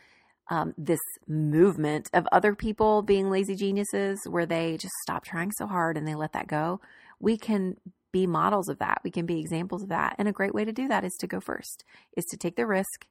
um, 0.49 0.73
this 0.77 0.99
movement 1.27 2.09
of 2.13 2.27
other 2.31 2.55
people 2.55 3.01
being 3.01 3.29
lazy 3.29 3.55
geniuses 3.55 4.19
where 4.27 4.45
they 4.45 4.77
just 4.77 4.93
stop 5.03 5.23
trying 5.23 5.51
so 5.51 5.67
hard 5.67 5.97
and 5.97 6.07
they 6.07 6.15
let 6.15 6.33
that 6.33 6.47
go, 6.47 6.81
we 7.19 7.37
can 7.37 7.77
be 8.11 8.25
models 8.25 8.69
of 8.69 8.79
that. 8.79 9.01
We 9.03 9.11
can 9.11 9.25
be 9.25 9.39
examples 9.39 9.83
of 9.83 9.89
that. 9.89 10.15
And 10.17 10.27
a 10.27 10.33
great 10.33 10.53
way 10.53 10.65
to 10.65 10.71
do 10.71 10.87
that 10.87 11.03
is 11.03 11.15
to 11.19 11.27
go 11.27 11.39
first, 11.39 11.83
is 12.17 12.25
to 12.25 12.37
take 12.37 12.55
the 12.55 12.65
risk 12.65 13.05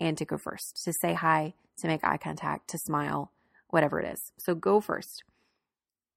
and 0.00 0.18
to 0.18 0.24
go 0.24 0.36
first, 0.36 0.82
to 0.84 0.92
say 1.00 1.14
hi, 1.14 1.54
to 1.78 1.86
make 1.86 2.04
eye 2.04 2.18
contact, 2.18 2.68
to 2.70 2.78
smile, 2.78 3.32
whatever 3.68 4.00
it 4.00 4.12
is. 4.12 4.32
So 4.38 4.54
go 4.54 4.80
first. 4.80 5.24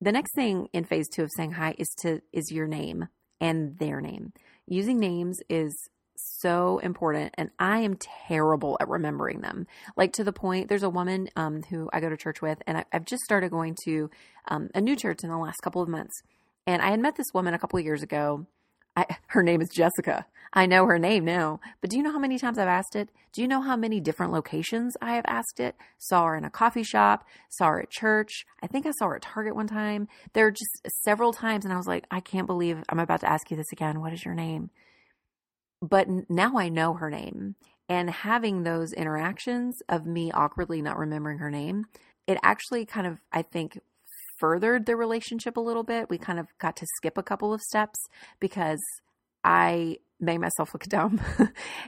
The 0.02 0.12
next 0.12 0.36
thing 0.36 0.68
in 0.74 0.84
phase 0.84 1.08
two 1.10 1.24
of 1.24 1.30
saying 1.36 1.54
hi 1.54 1.76
is 1.78 1.88
to 2.00 2.22
is 2.32 2.52
your 2.52 2.68
name 2.68 3.08
and 3.40 3.78
their 3.80 4.02
name. 4.02 4.34
Using 4.68 5.00
names 5.00 5.40
is 5.50 5.74
so 6.16 6.80
important 6.80 7.34
and 7.38 7.50
I 7.60 7.80
am 7.80 7.98
terrible 8.28 8.78
at 8.80 8.90
remembering 8.90 9.42
them. 9.42 9.68
Like 9.96 10.14
to 10.14 10.24
the 10.24 10.34
point, 10.34 10.68
there's 10.68 10.84
a 10.84 10.90
woman 10.90 11.30
um, 11.36 11.64
who 11.64 11.90
I 11.94 12.00
go 12.00 12.10
to 12.10 12.18
church 12.18 12.42
with, 12.42 12.62
and 12.68 12.80
I, 12.80 12.86
have 12.92 13.06
just 13.06 13.24
started 13.24 13.52
going 13.52 13.76
to 13.86 14.10
um, 14.48 14.70
a 14.76 14.82
new 14.82 14.96
church 14.96 15.24
in 15.24 15.30
the 15.30 15.38
last 15.38 15.62
couple 15.62 15.82
of 15.82 15.90
months. 15.90 16.22
And 16.66 16.82
I 16.82 16.90
had 16.90 17.00
met 17.00 17.16
this 17.16 17.34
woman 17.34 17.54
a 17.54 17.60
couple 17.60 17.80
of 17.80 17.86
years 17.86 18.04
ago. 18.04 18.46
I, 18.98 19.06
her 19.28 19.44
name 19.44 19.62
is 19.62 19.70
Jessica. 19.70 20.26
I 20.54 20.66
know 20.66 20.86
her 20.88 20.98
name 20.98 21.24
now, 21.24 21.60
but 21.82 21.90
do 21.90 21.98
you 21.98 22.04
know 22.04 22.12
how 22.12 22.20
many 22.20 22.40
times 22.40 22.58
I've 22.58 22.68
asked 22.68 22.96
it? 22.96 23.10
Do 23.32 23.42
you 23.42 23.48
know 23.48 23.62
how 23.62 23.76
many 23.76 24.00
different 24.00 24.34
locations 24.34 24.98
I 25.02 25.16
have 25.16 25.26
asked 25.28 25.60
it? 25.60 25.76
Saw 25.98 26.26
her 26.26 26.36
in 26.36 26.44
a 26.44 26.50
coffee 26.50 26.84
shop, 26.84 27.26
saw 27.50 27.68
her 27.68 27.82
at 27.82 27.92
church. 27.92 28.46
I 28.64 28.68
think 28.68 28.86
I 28.86 28.92
saw 28.92 29.08
her 29.10 29.18
at 29.18 29.22
Target 29.22 29.56
one 29.56 29.68
time. 29.68 30.08
There 30.34 30.48
are 30.48 30.52
just 30.52 30.88
several 31.04 31.32
times, 31.32 31.64
and 31.64 31.74
I 31.74 31.78
was 31.78 31.88
like, 31.88 32.06
I 32.10 32.20
can't 32.22 32.48
believe 32.48 32.84
I'm 32.90 33.00
about 33.00 33.20
to 33.22 33.30
ask 33.30 33.52
you 33.52 33.58
this 33.58 33.72
again. 33.72 34.02
What 34.02 34.14
is 34.14 34.26
your 34.26 34.34
name? 34.34 34.72
but 35.82 36.08
now 36.30 36.58
I 36.58 36.70
know 36.70 36.94
her 36.94 37.10
name. 37.10 37.56
And 37.90 38.10
having 38.10 38.64
those 38.64 38.92
interactions 38.94 39.82
of 39.88 40.06
me 40.06 40.32
awkwardly 40.32 40.82
not 40.82 40.98
remembering 40.98 41.38
her 41.38 41.52
name, 41.52 41.86
it 42.26 42.38
actually 42.44 42.86
kind 42.86 43.08
of, 43.08 43.20
I 43.32 43.42
think, 43.42 43.80
furthered 44.40 44.86
the 44.86 44.96
relationship 44.96 45.58
a 45.58 45.62
little 45.62 45.84
bit. 45.84 46.10
We 46.10 46.18
kind 46.18 46.40
of 46.40 46.48
got 46.60 46.76
to 46.78 46.86
skip 46.98 47.18
a 47.18 47.24
couple 47.24 47.54
of 47.54 47.62
steps 47.62 48.00
because 48.40 48.82
I 49.44 49.98
made 50.20 50.40
myself 50.40 50.74
look 50.74 50.84
dumb. 50.90 51.22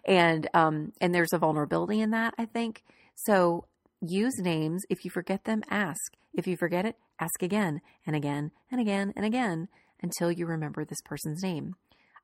and 0.05 0.47
um 0.53 0.93
and 1.01 1.13
there's 1.13 1.33
a 1.33 1.37
vulnerability 1.37 2.01
in 2.01 2.11
that, 2.11 2.33
I 2.37 2.45
think. 2.45 2.83
So 3.15 3.65
use 4.01 4.37
names. 4.39 4.83
If 4.89 5.03
you 5.03 5.11
forget 5.11 5.45
them, 5.45 5.63
ask. 5.69 6.13
If 6.33 6.47
you 6.47 6.55
forget 6.57 6.85
it, 6.85 6.95
ask 7.19 7.41
again 7.41 7.81
and 8.05 8.15
again 8.15 8.51
and 8.71 8.79
again 8.79 9.13
and 9.15 9.25
again 9.25 9.67
until 10.01 10.31
you 10.31 10.45
remember 10.45 10.85
this 10.85 11.01
person's 11.03 11.43
name. 11.43 11.75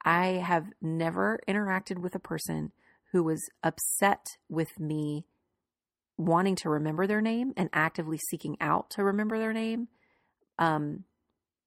I 0.03 0.27
have 0.27 0.67
never 0.81 1.39
interacted 1.47 1.97
with 1.97 2.13
a 2.15 2.19
person 2.19 2.71
who 3.11 3.23
was 3.23 3.41
upset 3.63 4.37
with 4.49 4.79
me 4.79 5.25
wanting 6.17 6.55
to 6.55 6.69
remember 6.69 7.07
their 7.07 7.21
name 7.21 7.53
and 7.57 7.69
actively 7.73 8.19
seeking 8.29 8.55
out 8.61 8.89
to 8.91 9.03
remember 9.03 9.37
their 9.37 9.53
name. 9.53 9.87
Um, 10.57 11.03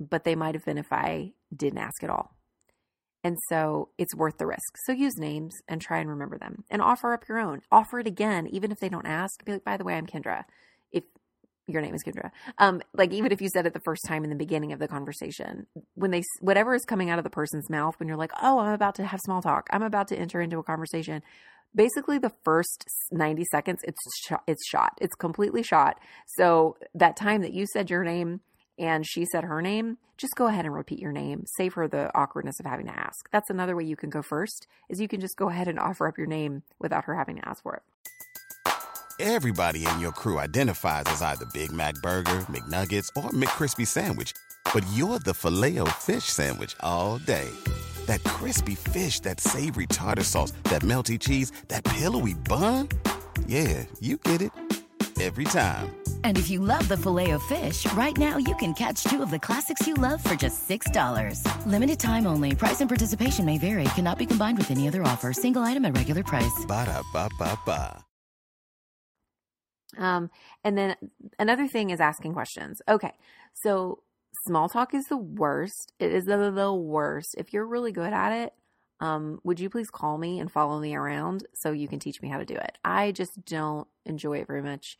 but 0.00 0.24
they 0.24 0.34
might 0.34 0.54
have 0.54 0.64
been 0.64 0.78
if 0.78 0.92
I 0.92 1.32
didn't 1.54 1.78
ask 1.78 2.02
at 2.02 2.10
all. 2.10 2.34
And 3.24 3.36
so 3.48 3.88
it's 3.98 4.14
worth 4.14 4.38
the 4.38 4.46
risk. 4.46 4.76
So 4.84 4.92
use 4.92 5.16
names 5.16 5.54
and 5.66 5.80
try 5.80 5.98
and 5.98 6.08
remember 6.08 6.38
them 6.38 6.64
and 6.70 6.80
offer 6.80 7.12
up 7.12 7.28
your 7.28 7.38
own. 7.38 7.62
Offer 7.70 8.00
it 8.00 8.06
again, 8.06 8.46
even 8.46 8.70
if 8.70 8.78
they 8.78 8.88
don't 8.88 9.06
ask. 9.06 9.44
Be 9.44 9.52
like, 9.52 9.64
by 9.64 9.76
the 9.76 9.84
way, 9.84 9.94
I'm 9.94 10.06
Kendra. 10.06 10.44
If 10.92 11.02
your 11.66 11.82
name 11.82 11.94
is 11.94 12.04
Kendra. 12.04 12.30
Um, 12.58 12.80
like 12.94 13.12
even 13.12 13.32
if 13.32 13.42
you 13.42 13.48
said 13.48 13.66
it 13.66 13.74
the 13.74 13.80
first 13.80 14.02
time 14.06 14.22
in 14.22 14.30
the 14.30 14.36
beginning 14.36 14.72
of 14.72 14.78
the 14.78 14.88
conversation, 14.88 15.66
when 15.94 16.12
they 16.12 16.22
whatever 16.40 16.74
is 16.74 16.84
coming 16.84 17.10
out 17.10 17.18
of 17.18 17.24
the 17.24 17.30
person's 17.30 17.68
mouth, 17.68 17.94
when 17.98 18.08
you're 18.08 18.16
like, 18.16 18.32
oh, 18.40 18.60
I'm 18.60 18.72
about 18.72 18.94
to 18.96 19.04
have 19.04 19.20
small 19.24 19.42
talk, 19.42 19.68
I'm 19.70 19.82
about 19.82 20.08
to 20.08 20.16
enter 20.16 20.40
into 20.40 20.58
a 20.58 20.62
conversation. 20.62 21.22
Basically, 21.74 22.18
the 22.18 22.32
first 22.44 22.84
90 23.10 23.44
seconds, 23.50 23.80
it's 23.82 23.98
it's 24.46 24.66
shot, 24.66 24.96
it's 25.00 25.14
completely 25.16 25.62
shot. 25.62 25.98
So 26.38 26.76
that 26.94 27.16
time 27.16 27.42
that 27.42 27.52
you 27.52 27.66
said 27.66 27.90
your 27.90 28.04
name 28.04 28.40
and 28.78 29.06
she 29.06 29.24
said 29.32 29.44
her 29.44 29.60
name, 29.60 29.98
just 30.16 30.34
go 30.36 30.46
ahead 30.46 30.64
and 30.64 30.74
repeat 30.74 30.98
your 30.98 31.12
name. 31.12 31.44
Save 31.56 31.74
her 31.74 31.88
the 31.88 32.10
awkwardness 32.14 32.58
of 32.60 32.66
having 32.66 32.86
to 32.86 32.98
ask. 32.98 33.28
That's 33.30 33.50
another 33.50 33.76
way 33.76 33.84
you 33.84 33.96
can 33.96 34.10
go 34.10 34.22
first. 34.22 34.66
Is 34.88 35.00
you 35.00 35.08
can 35.08 35.20
just 35.20 35.36
go 35.36 35.48
ahead 35.48 35.68
and 35.68 35.78
offer 35.78 36.06
up 36.06 36.18
your 36.18 36.26
name 36.26 36.62
without 36.78 37.04
her 37.04 37.14
having 37.14 37.36
to 37.36 37.48
ask 37.48 37.62
for 37.62 37.74
it. 37.74 37.82
Everybody 39.20 39.84
in 39.84 39.98
your 39.98 40.12
crew 40.12 40.38
identifies 40.38 41.04
as 41.06 41.22
either 41.22 41.44
Big 41.52 41.72
Mac 41.72 41.94
Burger, 41.96 42.46
McNuggets, 42.48 43.08
or 43.16 43.30
McCrispy 43.30 43.84
Sandwich. 43.86 44.32
But 44.72 44.86
you're 44.94 45.18
the 45.18 45.34
Filet-O-Fish 45.34 46.24
Sandwich 46.24 46.76
all 46.80 47.18
day. 47.18 47.48
That 48.06 48.22
crispy 48.22 48.76
fish, 48.76 49.18
that 49.20 49.40
savory 49.40 49.86
tartar 49.86 50.22
sauce, 50.22 50.52
that 50.64 50.82
melty 50.82 51.18
cheese, 51.18 51.50
that 51.66 51.82
pillowy 51.84 52.34
bun. 52.34 52.88
Yeah, 53.46 53.84
you 53.98 54.18
get 54.18 54.40
it. 54.40 54.52
Every 55.20 55.44
time. 55.44 55.97
And 56.22 56.38
if 56.38 56.48
you 56.48 56.60
love 56.60 56.86
the 56.86 56.96
Filet-O-Fish, 56.96 57.92
right 57.94 58.16
now 58.16 58.36
you 58.36 58.54
can 58.56 58.72
catch 58.74 59.02
two 59.02 59.20
of 59.20 59.32
the 59.32 59.38
classics 59.38 59.86
you 59.88 59.94
love 59.94 60.22
for 60.22 60.36
just 60.36 60.68
$6. 60.68 61.42
Limited 61.66 61.98
time 61.98 62.28
only. 62.28 62.54
Price 62.54 62.80
and 62.80 62.88
participation 62.88 63.44
may 63.44 63.58
vary. 63.58 63.84
Cannot 63.96 64.18
be 64.18 64.26
combined 64.26 64.58
with 64.58 64.70
any 64.70 64.86
other 64.86 65.02
offer. 65.02 65.32
Single 65.32 65.62
item 65.62 65.84
at 65.84 65.96
regular 65.96 66.22
price. 66.22 66.64
Ba 66.68 66.84
da 66.86 67.02
ba 67.12 67.28
ba 67.38 67.58
ba. 67.66 68.04
Um, 69.96 70.30
and 70.64 70.78
then 70.78 70.96
another 71.38 71.66
thing 71.66 71.90
is 71.90 72.00
asking 72.00 72.32
questions. 72.32 72.80
Okay, 72.88 73.12
so 73.54 74.02
small 74.46 74.68
talk 74.68 74.94
is 74.94 75.06
the 75.06 75.16
worst. 75.16 75.92
It 75.98 76.12
is 76.12 76.26
the, 76.26 76.50
the 76.50 76.72
worst. 76.72 77.34
If 77.38 77.52
you're 77.52 77.66
really 77.66 77.92
good 77.92 78.12
at 78.12 78.32
it, 78.32 78.52
um, 79.00 79.40
would 79.44 79.60
you 79.60 79.70
please 79.70 79.90
call 79.90 80.18
me 80.18 80.38
and 80.40 80.50
follow 80.50 80.78
me 80.80 80.94
around 80.94 81.46
so 81.54 81.72
you 81.72 81.88
can 81.88 81.98
teach 81.98 82.20
me 82.20 82.28
how 82.28 82.38
to 82.38 82.44
do 82.44 82.54
it? 82.54 82.78
I 82.84 83.12
just 83.12 83.44
don't 83.44 83.86
enjoy 84.04 84.38
it 84.38 84.46
very 84.46 84.62
much 84.62 84.98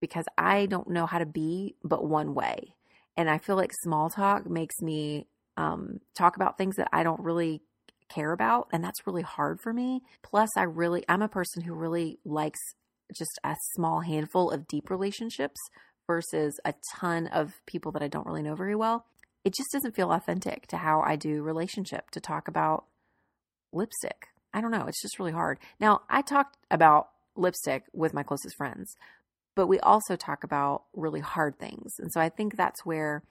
because 0.00 0.24
I 0.36 0.66
don't 0.66 0.88
know 0.88 1.06
how 1.06 1.18
to 1.18 1.26
be 1.26 1.74
but 1.82 2.04
one 2.04 2.34
way. 2.34 2.74
And 3.16 3.28
I 3.28 3.38
feel 3.38 3.56
like 3.56 3.72
small 3.82 4.10
talk 4.10 4.48
makes 4.48 4.80
me 4.80 5.26
um, 5.56 6.00
talk 6.16 6.36
about 6.36 6.56
things 6.56 6.76
that 6.76 6.88
I 6.92 7.02
don't 7.02 7.20
really 7.20 7.62
care 8.08 8.32
about. 8.32 8.68
And 8.72 8.82
that's 8.82 9.06
really 9.06 9.22
hard 9.22 9.60
for 9.60 9.72
me. 9.72 10.02
Plus, 10.22 10.50
I 10.56 10.62
really, 10.62 11.04
I'm 11.08 11.22
a 11.22 11.28
person 11.28 11.62
who 11.62 11.74
really 11.74 12.18
likes 12.24 12.60
just 13.16 13.38
a 13.44 13.54
small 13.74 14.00
handful 14.00 14.50
of 14.50 14.68
deep 14.68 14.90
relationships 14.90 15.58
versus 16.06 16.58
a 16.64 16.74
ton 16.96 17.26
of 17.28 17.60
people 17.66 17.92
that 17.92 18.02
I 18.02 18.08
don't 18.08 18.26
really 18.26 18.42
know 18.42 18.54
very 18.54 18.74
well, 18.74 19.04
it 19.44 19.54
just 19.54 19.70
doesn't 19.72 19.94
feel 19.94 20.10
authentic 20.10 20.66
to 20.68 20.78
how 20.78 21.00
I 21.02 21.16
do 21.16 21.42
relationship 21.42 22.10
to 22.10 22.20
talk 22.20 22.48
about 22.48 22.86
lipstick. 23.72 24.28
I 24.52 24.60
don't 24.60 24.70
know. 24.70 24.86
It's 24.86 25.02
just 25.02 25.18
really 25.18 25.32
hard. 25.32 25.58
Now, 25.78 26.02
I 26.08 26.22
talked 26.22 26.56
about 26.70 27.10
lipstick 27.36 27.84
with 27.92 28.14
my 28.14 28.22
closest 28.22 28.56
friends, 28.56 28.96
but 29.58 29.66
we 29.66 29.80
also 29.80 30.14
talk 30.14 30.44
about 30.44 30.84
really 30.94 31.18
hard 31.18 31.58
things. 31.58 31.94
And 31.98 32.12
so 32.12 32.20
I 32.20 32.28
think 32.28 32.56
that's 32.56 32.86
where 32.86 33.24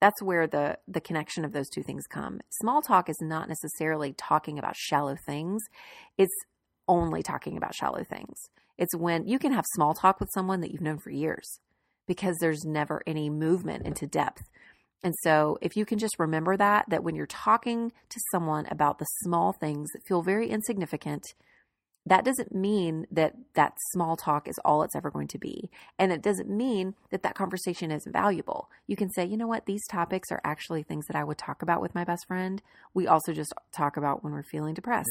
that's 0.00 0.20
where 0.20 0.48
the 0.48 0.78
the 0.88 1.00
connection 1.00 1.44
of 1.44 1.52
those 1.52 1.68
two 1.68 1.84
things 1.84 2.08
come. 2.08 2.40
Small 2.60 2.82
talk 2.82 3.08
is 3.08 3.18
not 3.20 3.48
necessarily 3.48 4.12
talking 4.14 4.58
about 4.58 4.74
shallow 4.74 5.14
things. 5.26 5.62
It's 6.18 6.34
only 6.88 7.22
talking 7.22 7.56
about 7.56 7.76
shallow 7.76 8.02
things. 8.02 8.34
It's 8.78 8.96
when 8.96 9.28
you 9.28 9.38
can 9.38 9.52
have 9.52 9.64
small 9.74 9.94
talk 9.94 10.18
with 10.18 10.28
someone 10.34 10.60
that 10.62 10.72
you've 10.72 10.80
known 10.80 10.98
for 10.98 11.10
years 11.10 11.60
because 12.08 12.36
there's 12.40 12.64
never 12.64 13.04
any 13.06 13.30
movement 13.30 13.86
into 13.86 14.08
depth. 14.08 14.42
And 15.04 15.14
so, 15.22 15.56
if 15.62 15.76
you 15.76 15.84
can 15.84 16.00
just 16.00 16.18
remember 16.18 16.56
that, 16.56 16.86
that 16.88 17.04
when 17.04 17.14
you're 17.14 17.26
talking 17.26 17.92
to 18.08 18.20
someone 18.32 18.66
about 18.72 18.98
the 18.98 19.06
small 19.22 19.52
things 19.52 19.88
that 19.92 20.02
feel 20.08 20.22
very 20.22 20.48
insignificant, 20.48 21.22
that 22.06 22.24
doesn't 22.24 22.54
mean 22.54 23.06
that 23.10 23.34
that 23.54 23.74
small 23.92 24.16
talk 24.16 24.48
is 24.48 24.58
all 24.64 24.82
it's 24.82 24.96
ever 24.96 25.10
going 25.10 25.28
to 25.28 25.38
be. 25.38 25.70
And 25.98 26.10
it 26.10 26.22
doesn't 26.22 26.48
mean 26.48 26.94
that 27.10 27.22
that 27.22 27.34
conversation 27.34 27.90
isn't 27.90 28.12
valuable. 28.12 28.70
You 28.86 28.96
can 28.96 29.10
say, 29.10 29.26
you 29.26 29.36
know 29.36 29.46
what, 29.46 29.66
these 29.66 29.86
topics 29.86 30.30
are 30.32 30.40
actually 30.42 30.82
things 30.82 31.06
that 31.06 31.16
I 31.16 31.24
would 31.24 31.36
talk 31.38 31.62
about 31.62 31.82
with 31.82 31.94
my 31.94 32.04
best 32.04 32.26
friend. 32.26 32.62
We 32.94 33.06
also 33.06 33.32
just 33.32 33.52
talk 33.72 33.96
about 33.96 34.24
when 34.24 34.32
we're 34.32 34.42
feeling 34.42 34.74
depressed, 34.74 35.10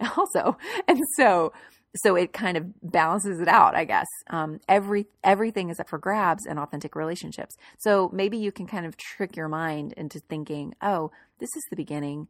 also. 0.16 0.56
And 0.86 1.00
so, 1.16 1.52
so 1.96 2.14
it 2.14 2.32
kind 2.32 2.56
of 2.56 2.66
balances 2.82 3.40
it 3.40 3.48
out, 3.48 3.74
I 3.74 3.84
guess. 3.84 4.06
Um, 4.30 4.60
every 4.68 5.06
everything 5.24 5.70
is 5.70 5.80
up 5.80 5.88
for 5.88 5.98
grabs 5.98 6.46
in 6.46 6.58
authentic 6.58 6.94
relationships. 6.94 7.56
So 7.78 8.10
maybe 8.12 8.38
you 8.38 8.52
can 8.52 8.66
kind 8.66 8.86
of 8.86 8.96
trick 8.96 9.36
your 9.36 9.48
mind 9.48 9.92
into 9.94 10.20
thinking, 10.20 10.74
oh, 10.82 11.10
this 11.40 11.50
is 11.56 11.64
the 11.70 11.76
beginning 11.76 12.28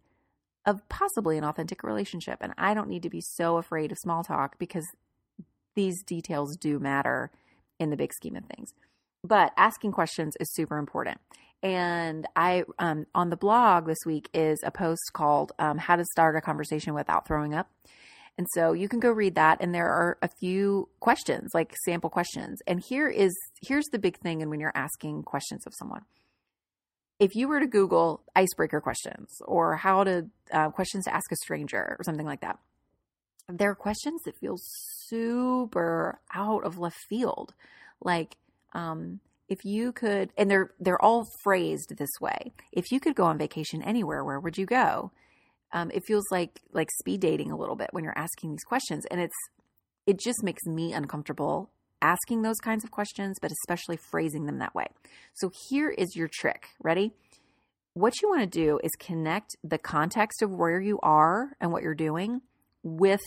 of 0.69 0.87
possibly 0.91 1.39
an 1.39 1.45
authentic 1.45 1.83
relationship. 1.83 2.39
And 2.43 2.53
I 2.59 2.75
don't 2.75 2.91
need 2.91 3.03
to 3.05 3.11
be 3.11 3.23
so 3.23 3.57
afraid 3.57 3.91
of 3.91 3.99
small 3.99 4.23
talk 4.23 4.59
because 4.59 4.87
these 5.75 6.03
details 6.03 6.59
do 6.59 6.79
matter 6.79 7.31
in 7.79 7.89
the 7.89 7.97
big 7.97 8.13
scheme 8.13 8.37
of 8.37 8.45
things. 8.45 8.75
But 9.25 9.53
asking 9.57 9.93
questions 9.93 10.37
is 10.39 10.53
super 10.53 10.77
important. 10.77 11.21
And 11.63 12.27
I, 12.37 12.65
um, 12.79 13.07
on 13.15 13.31
the 13.31 13.37
blog 13.37 13.87
this 13.87 14.05
week 14.05 14.29
is 14.35 14.61
a 14.63 14.71
post 14.71 15.01
called 15.15 15.53
um, 15.59 15.79
How 15.79 15.97
to 15.97 16.05
Start 16.05 16.37
a 16.37 16.43
Conversation 16.43 16.93
Without 16.93 17.27
Throwing 17.27 17.55
Up. 17.55 17.71
And 18.37 18.47
so 18.53 18.73
you 18.75 18.91
can 18.91 19.01
go 19.01 19.11
read 19.11 19.37
that 19.37 19.59
and 19.61 19.75
there 19.75 19.89
are 19.89 20.19
a 20.21 20.29
few 20.29 20.91
questions, 21.01 21.51
like 21.55 21.75
sample 21.85 22.11
questions. 22.11 22.61
And 22.67 22.83
here 22.87 23.09
is 23.09 23.35
here's 23.63 23.87
the 23.87 23.99
big 23.99 24.19
thing 24.19 24.43
and 24.43 24.51
when 24.51 24.61
you're 24.61 24.71
asking 24.75 25.23
questions 25.23 25.67
of 25.67 25.73
someone. 25.79 26.03
If 27.19 27.35
you 27.35 27.49
were 27.49 27.61
to 27.61 27.67
Google 27.67 28.23
icebreaker 28.35 28.81
questions 28.81 29.29
or 29.45 29.77
how 29.77 30.05
to 30.05 30.27
uh, 30.53 30.71
questions 30.71 31.05
to 31.05 31.15
ask 31.15 31.31
a 31.33 31.37
stranger 31.37 31.97
or 31.99 32.05
something 32.05 32.27
like 32.27 32.41
that, 32.41 32.59
there 33.49 33.71
are 33.71 33.75
questions 33.75 34.23
that 34.25 34.39
feel 34.39 34.57
super 35.07 36.21
out 36.35 36.65
of 36.65 36.79
left 36.79 36.99
field. 37.09 37.55
Like, 38.01 38.37
um, 38.73 39.21
if 39.49 39.65
you 39.65 39.93
could, 39.93 40.31
and 40.37 40.51
they're 40.51 40.73
they're 40.79 41.03
all 41.03 41.27
phrased 41.43 41.97
this 41.97 42.11
way. 42.21 42.53
If 42.73 42.93
you 42.93 43.01
could 43.01 43.15
go 43.15 43.25
on 43.25 43.39
vacation 43.39 43.83
anywhere, 43.83 44.23
where 44.23 44.39
would 44.39 44.59
you 44.59 44.67
go? 44.67 45.11
Um, 45.73 45.91
it 45.93 46.05
feels 46.05 46.25
like 46.31 46.61
like 46.73 46.89
speed 47.01 47.21
dating 47.21 47.51
a 47.51 47.57
little 47.57 47.77
bit 47.77 47.89
when 47.93 48.05
you're 48.05 48.19
asking 48.19 48.51
these 48.51 48.65
questions, 48.65 49.07
and 49.11 49.21
it's 49.21 49.37
it 50.07 50.21
just 50.21 50.43
makes 50.43 50.65
me 50.67 50.93
uncomfortable 50.93 51.71
asking 52.01 52.43
those 52.43 52.59
kinds 52.59 52.85
of 52.85 52.91
questions, 52.91 53.39
but 53.41 53.51
especially 53.51 53.97
phrasing 53.97 54.47
them 54.47 54.59
that 54.59 54.75
way. 54.75 54.87
So 55.35 55.51
here 55.69 55.91
is 55.91 56.17
your 56.17 56.29
trick. 56.33 56.69
Ready? 56.83 57.13
What 57.95 58.21
you 58.23 58.29
want 58.29 58.43
to 58.43 58.47
do 58.47 58.79
is 58.83 58.93
connect 58.99 59.57
the 59.65 59.79
context 59.79 60.43
of 60.43 60.51
where 60.51 60.81
you 60.81 60.99
are 61.03 61.57
and 61.61 61.73
what 61.73 61.83
you're 61.83 61.95
doing 61.95 62.43
with 62.83 63.23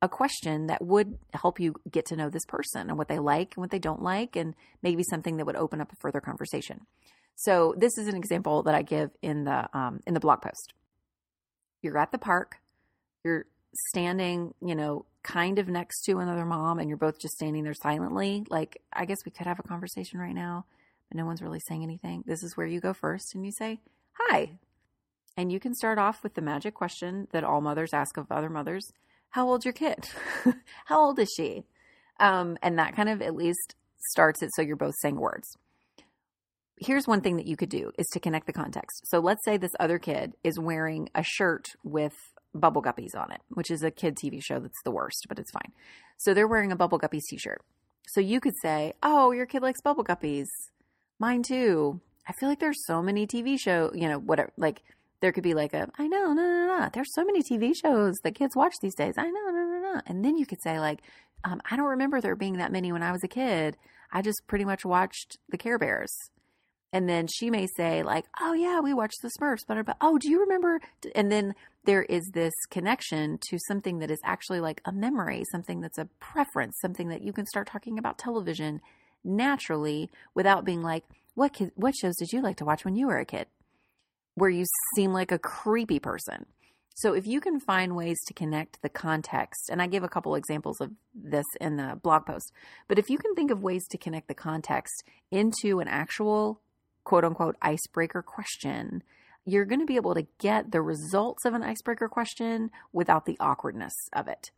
a 0.00 0.08
question 0.08 0.66
that 0.66 0.84
would 0.84 1.18
help 1.32 1.58
you 1.58 1.74
get 1.90 2.06
to 2.06 2.16
know 2.16 2.28
this 2.28 2.44
person 2.46 2.88
and 2.88 2.98
what 2.98 3.08
they 3.08 3.18
like 3.18 3.54
and 3.56 3.62
what 3.62 3.70
they 3.70 3.78
don't 3.78 4.02
like, 4.02 4.36
and 4.36 4.54
maybe 4.82 5.02
something 5.02 5.38
that 5.38 5.46
would 5.46 5.56
open 5.56 5.80
up 5.80 5.90
a 5.92 5.96
further 5.96 6.20
conversation. 6.20 6.80
So 7.36 7.74
this 7.76 7.98
is 7.98 8.06
an 8.06 8.14
example 8.14 8.62
that 8.64 8.74
I 8.74 8.82
give 8.82 9.10
in 9.22 9.44
the 9.44 9.68
um, 9.76 10.00
in 10.06 10.14
the 10.14 10.20
blog 10.20 10.42
post. 10.42 10.74
You're 11.82 11.98
at 11.98 12.12
the 12.12 12.18
park. 12.18 12.56
You're 13.24 13.46
standing, 13.90 14.54
you 14.60 14.74
know, 14.74 15.06
kind 15.24 15.58
of 15.58 15.68
next 15.68 16.02
to 16.02 16.18
another 16.18 16.44
mom, 16.44 16.78
and 16.78 16.88
you're 16.88 16.96
both 16.96 17.18
just 17.18 17.34
standing 17.34 17.64
there 17.64 17.74
silently. 17.74 18.44
Like, 18.48 18.80
I 18.92 19.04
guess 19.04 19.24
we 19.24 19.32
could 19.32 19.46
have 19.46 19.58
a 19.58 19.64
conversation 19.64 20.20
right 20.20 20.34
now, 20.34 20.66
but 21.08 21.16
no 21.16 21.26
one's 21.26 21.42
really 21.42 21.60
saying 21.66 21.82
anything. 21.82 22.22
This 22.26 22.44
is 22.44 22.56
where 22.56 22.66
you 22.66 22.80
go 22.80 22.94
first, 22.94 23.34
and 23.34 23.44
you 23.44 23.50
say, 23.50 23.80
"Hi," 24.12 24.52
and 25.36 25.50
you 25.50 25.58
can 25.58 25.74
start 25.74 25.98
off 25.98 26.22
with 26.22 26.34
the 26.34 26.42
magic 26.42 26.74
question 26.74 27.26
that 27.32 27.42
all 27.42 27.60
mothers 27.60 27.92
ask 27.92 28.16
of 28.16 28.30
other 28.30 28.50
mothers 28.50 28.92
how 29.34 29.48
old's 29.48 29.64
your 29.64 29.74
kid? 29.74 30.08
how 30.84 31.00
old 31.06 31.18
is 31.18 31.28
she? 31.36 31.64
Um, 32.20 32.56
and 32.62 32.78
that 32.78 32.94
kind 32.94 33.08
of 33.08 33.20
at 33.20 33.34
least 33.34 33.74
starts 33.98 34.42
it 34.42 34.50
so 34.54 34.62
you're 34.62 34.76
both 34.76 34.94
saying 35.02 35.16
words. 35.16 35.48
Here's 36.78 37.08
one 37.08 37.20
thing 37.20 37.36
that 37.38 37.46
you 37.46 37.56
could 37.56 37.68
do 37.68 37.90
is 37.98 38.06
to 38.12 38.20
connect 38.20 38.46
the 38.46 38.52
context. 38.52 39.08
So 39.08 39.18
let's 39.18 39.44
say 39.44 39.56
this 39.56 39.74
other 39.80 39.98
kid 39.98 40.34
is 40.44 40.60
wearing 40.60 41.08
a 41.16 41.24
shirt 41.24 41.66
with 41.82 42.14
Bubble 42.54 42.82
Guppies 42.82 43.14
on 43.16 43.32
it, 43.32 43.40
which 43.48 43.70
is 43.70 43.82
a 43.82 43.90
kid 43.90 44.16
TV 44.16 44.42
show 44.42 44.60
that's 44.60 44.82
the 44.84 44.90
worst, 44.90 45.26
but 45.28 45.38
it's 45.38 45.50
fine. 45.50 45.72
So 46.16 46.32
they're 46.32 46.48
wearing 46.48 46.72
a 46.72 46.76
Bubble 46.76 46.98
Guppies 46.98 47.24
t-shirt. 47.28 47.62
So 48.08 48.20
you 48.20 48.40
could 48.40 48.54
say, 48.62 48.92
"Oh, 49.02 49.32
your 49.32 49.46
kid 49.46 49.62
likes 49.62 49.80
Bubble 49.80 50.04
Guppies. 50.04 50.46
Mine 51.18 51.42
too." 51.42 52.00
I 52.26 52.32
feel 52.32 52.48
like 52.48 52.60
there's 52.60 52.86
so 52.86 53.02
many 53.02 53.26
TV 53.26 53.58
show, 53.58 53.90
you 53.94 54.08
know, 54.08 54.18
whatever 54.18 54.52
like 54.56 54.82
there 55.20 55.32
could 55.32 55.42
be 55.42 55.54
like 55.54 55.72
a, 55.72 55.88
I 55.98 56.06
know, 56.06 56.32
no, 56.32 56.42
no, 56.42 56.78
no. 56.78 56.88
There's 56.92 57.12
so 57.14 57.24
many 57.24 57.42
TV 57.42 57.74
shows 57.74 58.14
that 58.22 58.34
kids 58.34 58.56
watch 58.56 58.74
these 58.82 58.94
days. 58.94 59.14
I 59.16 59.24
know, 59.24 59.46
no, 59.46 59.64
no, 59.64 59.80
no. 59.94 60.00
And 60.06 60.24
then 60.24 60.36
you 60.36 60.44
could 60.46 60.62
say 60.62 60.78
like, 60.78 61.00
um, 61.44 61.60
I 61.70 61.76
don't 61.76 61.86
remember 61.86 62.20
there 62.20 62.36
being 62.36 62.58
that 62.58 62.72
many 62.72 62.92
when 62.92 63.02
I 63.02 63.12
was 63.12 63.24
a 63.24 63.28
kid. 63.28 63.76
I 64.12 64.22
just 64.22 64.42
pretty 64.46 64.64
much 64.64 64.84
watched 64.84 65.38
the 65.48 65.58
Care 65.58 65.78
Bears. 65.78 66.30
And 66.94 67.08
then 67.08 67.26
she 67.26 67.50
may 67.50 67.66
say 67.76 68.02
like, 68.02 68.24
oh 68.40 68.54
yeah, 68.54 68.80
we 68.80 68.94
watched 68.94 69.20
the 69.20 69.30
Smurfs, 69.38 69.66
but, 69.66 69.96
oh, 70.00 70.16
do 70.16 70.30
you 70.30 70.40
remember? 70.40 70.80
And 71.14 71.30
then 71.30 71.54
there 71.84 72.04
is 72.04 72.30
this 72.32 72.54
connection 72.70 73.38
to 73.50 73.58
something 73.68 73.98
that 73.98 74.10
is 74.10 74.20
actually 74.24 74.60
like 74.60 74.80
a 74.86 74.92
memory, 74.92 75.44
something 75.52 75.80
that's 75.80 75.98
a 75.98 76.08
preference, 76.20 76.78
something 76.80 77.08
that 77.08 77.20
you 77.20 77.32
can 77.32 77.44
start 77.44 77.66
talking 77.66 77.98
about 77.98 78.16
television 78.16 78.80
naturally 79.22 80.10
without 80.34 80.64
being 80.64 80.82
like, 80.82 81.04
what 81.34 81.52
kid, 81.52 81.72
what 81.74 81.94
shows 81.94 82.16
did 82.16 82.32
you 82.32 82.40
like 82.40 82.56
to 82.56 82.64
watch 82.64 82.84
when 82.84 82.94
you 82.94 83.08
were 83.08 83.18
a 83.18 83.26
kid? 83.26 83.48
where 84.34 84.50
you 84.50 84.64
seem 84.94 85.12
like 85.12 85.32
a 85.32 85.38
creepy 85.38 85.98
person. 85.98 86.46
So 86.96 87.12
if 87.12 87.26
you 87.26 87.40
can 87.40 87.58
find 87.58 87.96
ways 87.96 88.18
to 88.26 88.34
connect 88.34 88.80
the 88.82 88.88
context, 88.88 89.68
and 89.68 89.82
I 89.82 89.88
give 89.88 90.04
a 90.04 90.08
couple 90.08 90.36
examples 90.36 90.80
of 90.80 90.92
this 91.12 91.46
in 91.60 91.76
the 91.76 91.98
blog 92.02 92.24
post, 92.24 92.52
but 92.86 92.98
if 92.98 93.10
you 93.10 93.18
can 93.18 93.34
think 93.34 93.50
of 93.50 93.62
ways 93.62 93.86
to 93.88 93.98
connect 93.98 94.28
the 94.28 94.34
context 94.34 95.02
into 95.32 95.80
an 95.80 95.88
actual 95.88 96.60
quote 97.04 97.24
unquote 97.24 97.56
icebreaker 97.62 98.22
question, 98.22 99.02
you're 99.44 99.66
going 99.66 99.80
to 99.80 99.86
be 99.86 99.96
able 99.96 100.14
to 100.14 100.26
get 100.38 100.72
the 100.72 100.82
results 100.82 101.44
of 101.44 101.54
an 101.54 101.62
icebreaker 101.62 102.08
question 102.08 102.70
without 102.92 103.26
the 103.26 103.36
awkwardness 103.40 103.94
of 104.12 104.26
it. 104.26 104.50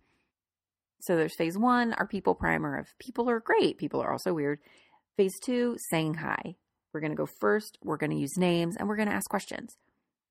So 1.00 1.16
there's 1.16 1.36
phase 1.36 1.58
one, 1.58 1.92
our 1.94 2.06
people 2.06 2.34
primer 2.34 2.78
of 2.78 2.98
people 2.98 3.28
are 3.28 3.40
great, 3.40 3.78
people 3.78 4.00
are 4.00 4.12
also 4.12 4.32
weird. 4.32 4.60
Phase 5.16 5.38
two, 5.40 5.76
saying 5.90 6.14
hi. 6.14 6.56
We're 6.92 7.00
going 7.00 7.12
to 7.12 7.16
go 7.16 7.26
first, 7.26 7.78
we're 7.82 7.96
going 7.98 8.10
to 8.10 8.16
use 8.16 8.38
names, 8.38 8.76
and 8.76 8.88
we're 8.88 8.96
going 8.96 9.08
to 9.08 9.14
ask 9.14 9.28
questions. 9.28 9.76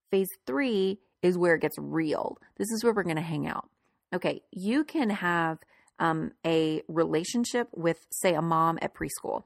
Phase 0.10 0.30
three 0.48 1.00
is 1.22 1.38
where 1.38 1.56
it 1.56 1.62
gets 1.62 1.78
real. 1.78 2.38
This 2.58 2.72
is 2.72 2.84
where 2.84 2.94
we're 2.94 3.04
going 3.04 3.16
to 3.18 3.22
hang 3.22 3.48
out. 3.48 3.70
Okay, 4.14 4.42
you 4.52 4.84
can 4.84 5.10
have 5.10 5.60
um, 6.00 6.32
a 6.46 6.82
relationship 6.88 7.68
with, 7.76 8.06
say, 8.12 8.34
a 8.34 8.42
mom 8.42 8.80
at 8.82 8.94
preschool 8.94 9.44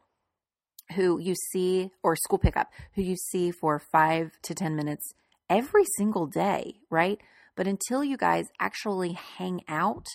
who 0.96 1.20
you 1.20 1.36
see, 1.52 1.92
or 2.04 2.16
school 2.16 2.40
pickup, 2.40 2.72
who 2.96 3.02
you 3.02 3.16
see 3.16 3.52
for 3.52 3.80
five 3.80 4.32
to 4.44 4.56
10 4.56 4.76
minutes 4.76 5.14
every 5.50 5.86
single 5.98 6.28
day, 6.28 6.76
right? 6.90 7.20
But 7.56 7.68
until 7.68 8.04
you 8.04 8.18
guys 8.18 8.46
actually 8.60 9.14
hang 9.14 9.62
out, 9.68 10.06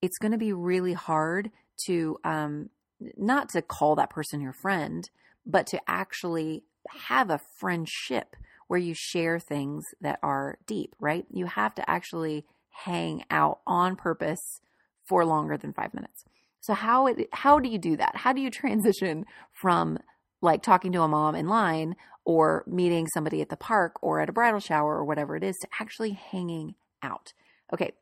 it's 0.00 0.18
going 0.18 0.32
to 0.32 0.38
be 0.38 0.52
really 0.52 0.92
hard 0.92 1.50
to, 1.86 2.18
um, 2.24 2.70
not 3.16 3.48
to 3.50 3.62
call 3.62 3.96
that 3.96 4.10
person 4.10 4.40
your 4.40 4.52
friend, 4.52 5.08
but 5.46 5.66
to 5.68 5.80
actually 5.88 6.64
have 7.08 7.30
a 7.30 7.40
friendship 7.58 8.36
where 8.68 8.80
you 8.80 8.94
share 8.94 9.38
things 9.38 9.84
that 10.00 10.18
are 10.22 10.58
deep, 10.66 10.94
right? 10.98 11.26
You 11.30 11.46
have 11.46 11.74
to 11.74 11.90
actually 11.90 12.46
hang 12.70 13.24
out 13.30 13.60
on 13.66 13.96
purpose 13.96 14.60
for 15.06 15.24
longer 15.24 15.56
than 15.56 15.72
5 15.72 15.94
minutes. 15.94 16.24
So 16.60 16.72
how 16.72 17.06
it, 17.08 17.28
how 17.32 17.58
do 17.58 17.68
you 17.68 17.78
do 17.78 17.96
that? 17.96 18.16
How 18.16 18.32
do 18.32 18.40
you 18.40 18.50
transition 18.62 19.26
from 19.52 19.98
like 20.44 20.62
talking 20.62 20.92
to 20.92 21.02
a 21.02 21.08
mom 21.08 21.34
in 21.34 21.48
line 21.48 21.96
or 22.24 22.64
meeting 22.66 23.06
somebody 23.08 23.40
at 23.40 23.48
the 23.48 23.56
park 23.56 23.96
or 24.02 24.20
at 24.20 24.28
a 24.28 24.32
bridal 24.32 24.60
shower 24.60 24.96
or 24.96 25.04
whatever 25.04 25.36
it 25.36 25.42
is 25.42 25.56
to 25.62 25.68
actually 25.80 26.12
hanging 26.12 26.74
out? 27.02 27.32
Okay. 27.72 27.92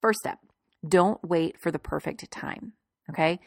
First 0.00 0.20
step, 0.20 0.38
don't 0.86 1.22
wait 1.22 1.60
for 1.60 1.70
the 1.70 1.78
perfect 1.78 2.28
time. 2.30 2.72
Okay. 3.10 3.38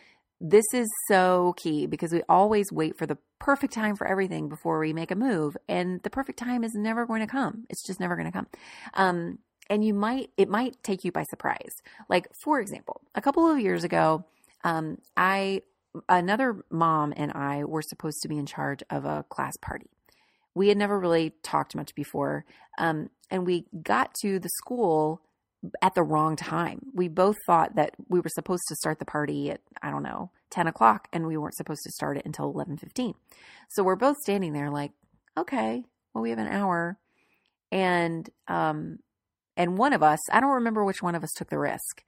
This 0.42 0.66
is 0.74 0.88
so 1.10 1.54
key 1.58 1.86
because 1.86 2.14
we 2.14 2.22
always 2.30 2.72
wait 2.72 2.98
for 2.98 3.06
the 3.06 3.18
perfect 3.40 3.74
time 3.74 3.96
for 3.98 4.08
everything 4.08 4.48
before 4.48 4.80
we 4.80 4.94
make 4.94 5.12
a 5.12 5.16
move. 5.16 5.58
And 5.68 6.02
the 6.04 6.10
perfect 6.10 6.40
time 6.40 6.64
is 6.64 6.74
never 6.76 7.06
going 7.06 7.22
to 7.22 7.28
come. 7.28 7.66
It's 7.70 7.86
just 7.86 8.00
never 8.00 8.16
going 8.16 8.28
to 8.28 8.32
come. 8.32 8.48
Um, 8.94 9.40
and 9.70 9.84
you 9.84 9.94
might, 9.94 10.30
it 10.38 10.50
might 10.50 10.82
take 10.82 11.04
you 11.04 11.12
by 11.12 11.24
surprise. 11.24 11.74
Like, 12.08 12.28
for 12.44 12.60
example, 12.60 13.02
a 13.16 13.22
couple 13.22 13.50
of 13.50 13.60
years 13.60 13.84
ago, 13.84 14.26
um, 14.64 14.98
I, 15.16 15.62
another 16.08 16.64
mom 16.70 17.14
and 17.16 17.32
I 17.34 17.64
were 17.64 17.82
supposed 17.82 18.22
to 18.22 18.28
be 18.28 18.38
in 18.38 18.46
charge 18.46 18.84
of 18.90 19.06
a 19.06 19.26
class 19.30 19.58
party. 19.58 19.90
We 20.54 20.68
had 20.70 20.78
never 20.78 21.00
really 21.00 21.34
talked 21.44 21.76
much 21.76 21.96
before. 21.96 22.46
Um, 22.78 23.10
and 23.30 23.46
we 23.46 23.66
got 23.84 24.14
to 24.22 24.40
the 24.40 24.50
school 24.50 25.22
at 25.82 25.96
the 25.96 26.04
wrong 26.04 26.36
time. 26.36 26.88
We 26.94 27.08
both 27.08 27.36
thought 27.46 27.76
that 27.76 27.96
we 28.08 28.20
were 28.20 28.30
supposed 28.30 28.64
to 28.70 28.76
start 28.76 29.00
the 29.00 29.06
party 29.06 29.52
at, 29.52 29.62
I 29.82 29.92
don't 29.92 30.04
know, 30.04 30.32
10 30.52 30.68
o'clock 30.68 31.08
and 31.12 31.28
we 31.28 31.38
weren't 31.38 31.56
supposed 31.56 31.82
to 31.84 31.92
start 31.92 32.18
it 32.18 32.26
until 32.26 32.54
11.15. 32.54 33.14
So 33.70 33.84
we're 33.84 33.96
both 33.96 34.18
standing 34.24 34.54
there 34.54 34.72
like, 34.72 34.92
okay, 35.38 35.84
well, 36.14 36.22
we 36.22 36.30
have 36.30 36.40
an 36.40 36.48
hour. 36.48 36.98
And, 37.72 38.30
um, 38.48 39.00
and 39.58 39.78
one 39.78 39.94
of 39.94 40.02
us, 40.02 40.20
I 40.32 40.40
don't 40.40 40.50
remember 40.50 40.84
which 40.84 41.04
one 41.04 41.16
of 41.16 41.24
us 41.24 41.32
took 41.36 41.50
the 41.50 41.60
risk. 41.60 42.04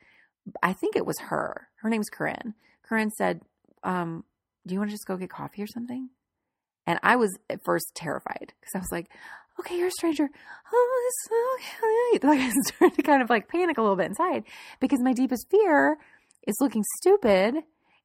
I 0.64 0.74
think 0.74 0.96
it 0.96 1.06
was 1.06 1.20
her. 1.20 1.68
Her 1.82 1.90
name's 1.90 2.10
Corinne. 2.10 2.56
Corinne 2.84 3.12
said, 3.12 3.42
um, 3.84 4.24
do 4.66 4.74
you 4.74 4.80
want 4.80 4.90
to 4.92 4.96
just 4.96 5.08
go 5.08 5.18
get 5.18 5.30
coffee 5.30 5.64
or 5.64 5.68
something? 5.68 6.10
And 6.88 7.00
I 7.04 7.16
was 7.16 7.38
at 7.50 7.64
first 7.64 7.92
terrified 7.96 8.54
because 8.60 8.76
I 8.76 8.80
was 8.80 8.92
like, 8.92 9.08
okay, 9.60 9.78
you're 9.78 9.88
a 9.88 9.92
stranger. 9.92 10.30
Oh, 10.74 11.12
it's 11.12 11.28
okay. 11.32 12.28
Like 12.28 12.40
I 12.40 12.52
started 12.66 12.96
to 12.96 13.04
kind 13.04 13.22
of 13.22 13.30
like 13.30 13.48
panic 13.48 13.78
a 13.78 13.82
little 13.82 13.96
bit 13.96 14.08
inside 14.08 14.44
because 14.80 15.00
my 15.02 15.14
deepest 15.14 15.48
fear 15.50 15.98
is 16.48 16.56
looking 16.60 16.84
stupid. 16.98 17.56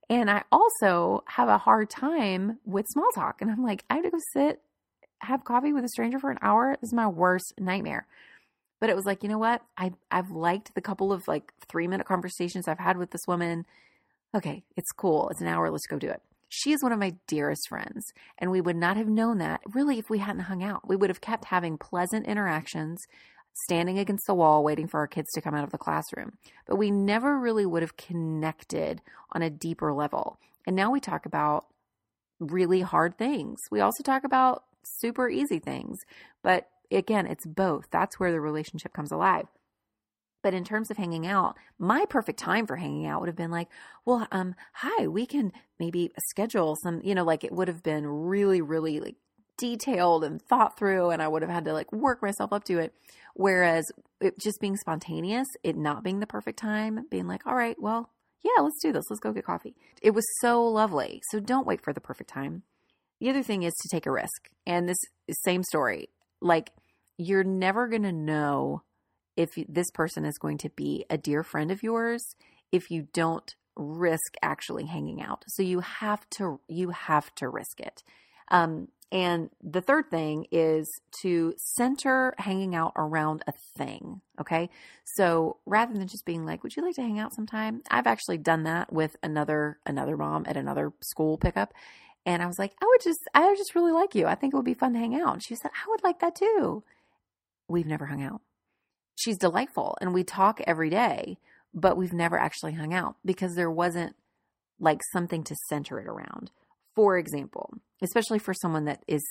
And 0.09 0.31
I 0.31 0.45
also 0.53 1.25
have 1.27 1.49
a 1.49 1.59
hard 1.59 1.91
time 1.91 2.59
with 2.65 2.87
small 2.89 3.11
talk. 3.15 3.43
And 3.43 3.51
I'm 3.51 3.65
like, 3.65 3.85
I 3.91 3.97
have 3.97 4.05
to 4.05 4.11
go 4.11 4.19
sit, 4.33 4.61
have 5.21 5.45
coffee 5.45 5.73
with 5.73 5.85
a 5.85 5.89
stranger 5.89 6.19
for 6.19 6.31
an 6.31 6.39
hour. 6.43 6.77
This 6.81 6.91
is 6.91 6.95
my 6.95 7.09
worst 7.09 7.55
nightmare. 7.59 8.07
But 8.81 8.91
it 8.91 8.97
was 8.97 9.07
like, 9.07 9.23
you 9.23 9.29
know 9.29 9.39
what? 9.39 9.63
I 9.77 9.93
I've 10.11 10.31
liked 10.31 10.75
the 10.75 10.83
couple 10.83 11.13
of 11.13 11.27
like 11.27 11.53
three 11.69 11.89
minute 11.89 12.07
conversations 12.07 12.69
I've 12.69 12.79
had 12.79 12.99
with 12.99 13.11
this 13.11 13.27
woman. 13.27 13.65
Okay, 14.37 14.65
it's 14.77 14.93
cool. 14.93 15.31
It's 15.31 15.41
an 15.41 15.47
hour. 15.47 15.71
Let's 15.71 15.87
go 15.87 15.99
do 15.99 16.11
it. 16.11 16.21
She 16.51 16.73
is 16.73 16.83
one 16.83 16.93
of 16.93 16.99
my 16.99 17.15
dearest 17.27 17.69
friends, 17.71 18.13
and 18.37 18.51
we 18.51 18.61
would 18.61 18.77
not 18.77 18.99
have 18.99 19.09
known 19.09 19.39
that 19.39 19.63
really 19.73 19.99
if 19.99 20.11
we 20.11 20.19
hadn't 20.19 20.43
hung 20.43 20.63
out. 20.63 20.87
We 20.87 20.95
would 20.95 21.09
have 21.09 21.23
kept 21.23 21.47
having 21.47 21.79
pleasant 21.79 22.27
interactions, 22.27 23.07
standing 23.55 23.99
against 23.99 24.27
the 24.27 24.35
wall 24.35 24.63
waiting 24.63 24.89
for 24.89 25.01
our 25.01 25.07
kids 25.07 25.31
to 25.33 25.41
come 25.41 25.55
out 25.55 25.65
of 25.65 25.71
the 25.71 25.79
classroom. 25.79 26.35
But 26.67 26.77
we 26.77 26.91
never 26.91 27.39
really 27.39 27.65
would 27.65 27.81
have 27.81 27.97
connected 27.97 29.01
on 29.33 29.41
a 29.41 29.49
deeper 29.49 29.95
level. 29.95 30.39
And 30.67 30.77
now 30.77 30.91
we 30.91 31.01
talk 31.01 31.25
about 31.25 31.65
really 32.39 32.83
hard 32.83 33.17
things. 33.17 33.61
We 33.71 33.81
also 33.81 34.03
talk 34.03 34.25
about 34.25 34.65
super 34.83 35.31
easy 35.31 35.61
things. 35.61 36.01
But 36.43 36.69
again, 36.91 37.27
it's 37.27 37.47
both. 37.47 37.87
That's 37.91 38.21
where 38.21 38.33
the 38.33 38.41
relationship 38.41 38.93
comes 38.93 39.13
alive. 39.13 39.47
But 40.47 40.55
in 40.55 40.63
terms 40.63 40.93
of 40.93 40.97
hanging 40.97 41.27
out, 41.27 41.57
my 41.77 42.05
perfect 42.09 42.39
time 42.39 42.69
for 42.69 42.77
hanging 42.77 43.05
out 43.05 43.19
would 43.19 43.27
have 43.27 43.35
been 43.35 43.51
like, 43.51 43.69
well, 44.05 44.29
um, 44.31 44.55
hi, 44.75 45.09
we 45.09 45.27
can 45.27 45.51
maybe 45.81 46.13
schedule 46.29 46.77
some, 46.85 47.01
you 47.03 47.17
know, 47.17 47.25
like 47.25 47.43
it 47.43 47.51
would 47.51 47.67
have 47.67 47.83
been 47.83 48.07
really, 48.07 48.61
really 48.61 49.01
like 49.01 49.17
detailed 49.59 50.23
and 50.23 50.41
thought 50.41 50.79
through, 50.79 51.11
and 51.11 51.21
I 51.21 51.27
would 51.27 51.43
have 51.43 51.51
had 51.51 51.65
to 51.65 51.73
like 51.73 51.91
work 51.93 52.23
myself 52.23 52.53
up 52.53 52.63
to 52.67 52.79
it. 52.79 52.95
Whereas 53.35 53.91
it 54.21 54.39
just 54.39 54.61
being 54.61 54.77
spontaneous, 54.77 55.49
it 55.65 55.77
not 55.77 56.05
being 56.05 56.21
the 56.21 56.29
perfect 56.29 56.61
time, 56.61 57.09
being 57.11 57.27
like, 57.27 57.45
all 57.45 57.57
right, 57.57 57.75
well, 57.81 58.13
yeah, 58.45 58.63
let's 58.63 58.81
do 58.81 58.93
this. 58.93 59.07
Let's 59.11 59.19
go 59.19 59.33
get 59.33 59.47
coffee. 59.47 59.75
It 60.01 60.13
was 60.13 60.27
so 60.41 60.65
lovely. 60.65 61.23
So 61.33 61.41
don't 61.41 61.67
wait 61.67 61.83
for 61.83 61.93
the 61.93 62.01
perfect 62.01 62.31
time. 62.31 62.63
The 63.19 63.31
other 63.31 63.43
thing 63.43 63.65
is 63.65 63.75
to 63.75 63.89
take 63.89 64.07
a 64.07 64.13
risk. 64.13 64.49
And 64.65 64.89
this 64.89 64.99
same 65.45 65.65
story, 65.65 66.11
like 66.41 66.71
you're 67.19 67.43
never 67.43 67.89
going 67.89 68.05
to 68.05 68.13
know 68.13 68.83
if 69.37 69.51
this 69.69 69.91
person 69.91 70.25
is 70.25 70.39
going 70.39 70.59
to 70.59 70.71
be 70.71 71.05
a 71.11 71.19
dear 71.19 71.43
friend 71.43 71.71
of 71.71 71.83
yours 71.83 72.35
if 72.73 72.91
you 72.91 73.07
don't 73.13 73.55
risk 73.77 74.35
actually 74.43 74.87
hanging 74.87 75.23
out. 75.23 75.45
So 75.49 75.63
you 75.63 75.81
have 75.81 76.29
to 76.31 76.61
you 76.69 76.91
have 76.91 77.35
to 77.37 77.49
risk 77.49 77.81
it. 77.81 78.03
Um, 78.49 78.89
and 79.13 79.51
the 79.63 79.81
third 79.81 80.11
thing 80.11 80.47
is 80.51 80.89
to 81.23 81.55
center 81.57 82.35
hanging 82.39 82.75
out 82.75 82.93
around 82.97 83.45
a 83.47 83.53
thing. 83.77 84.21
Okay. 84.41 84.69
So 85.05 85.59
rather 85.65 85.95
than 85.95 86.09
just 86.09 86.25
being 86.25 86.45
like, 86.45 86.65
would 86.65 86.75
you 86.75 86.85
like 86.85 86.97
to 86.97 87.03
hang 87.03 87.21
out 87.21 87.33
sometime? 87.33 87.83
I've 87.89 88.09
actually 88.09 88.39
done 88.39 88.65
that 88.65 88.93
with 88.93 89.17
another, 89.23 89.79
another 89.87 90.17
mom 90.17 90.45
at 90.49 90.57
another 90.57 90.93
school 91.03 91.39
pickup. 91.39 91.73
And 92.25 92.43
I 92.43 92.47
was 92.47 92.59
like, 92.59 92.73
I 92.83 92.87
would 92.87 93.01
just, 93.01 93.21
I 93.33 93.47
would 93.47 93.57
just 93.57 93.77
really 93.77 93.93
like 93.93 94.17
you. 94.17 94.27
I 94.27 94.35
think 94.35 94.53
it 94.53 94.57
would 94.57 94.67
be 94.67 94.75
fun 94.75 94.95
to 94.95 94.99
hang 94.99 95.15
out. 95.15 95.35
And 95.35 95.43
she 95.43 95.55
said, 95.55 95.71
I 95.73 95.89
would 95.89 96.03
like 96.03 96.19
that 96.19 96.35
too. 96.35 96.83
We've 97.69 97.87
never 97.87 98.07
hung 98.07 98.25
out 98.25 98.41
she's 99.17 99.39
delightful 99.39 99.99
and 100.01 100.15
we 100.15 100.23
talk 100.23 100.61
every 100.67 100.91
day, 100.91 101.39
but 101.75 101.97
we've 101.97 102.13
never 102.13 102.39
actually 102.39 102.73
hung 102.73 102.95
out 102.95 103.17
because 103.25 103.55
there 103.55 103.71
wasn't 103.71 104.15
like 104.79 105.01
something 105.13 105.43
to 105.43 105.57
center 105.69 105.99
it 105.99 106.07
around. 106.07 106.51
For 106.95 107.19
example, 107.19 107.75
especially 108.01 108.39
for 108.39 108.55
someone 108.55 108.85
that 108.85 109.03
is 109.09 109.23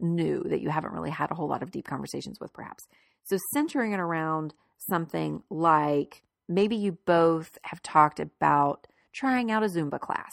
new 0.00 0.42
that 0.48 0.60
you 0.60 0.70
haven't 0.70 0.92
really 0.92 1.10
had 1.10 1.30
a 1.30 1.34
whole 1.34 1.48
lot 1.48 1.62
of 1.62 1.70
deep 1.70 1.86
conversations 1.86 2.38
with, 2.40 2.52
perhaps. 2.52 2.84
So, 3.24 3.36
centering 3.52 3.92
it 3.92 4.00
around 4.00 4.54
something 4.90 5.42
like 5.50 6.22
maybe 6.48 6.76
you 6.76 6.98
both 7.04 7.58
have 7.62 7.82
talked 7.82 8.18
about 8.18 8.86
trying 9.12 9.50
out 9.50 9.62
a 9.62 9.66
Zumba 9.66 10.00
class, 10.00 10.32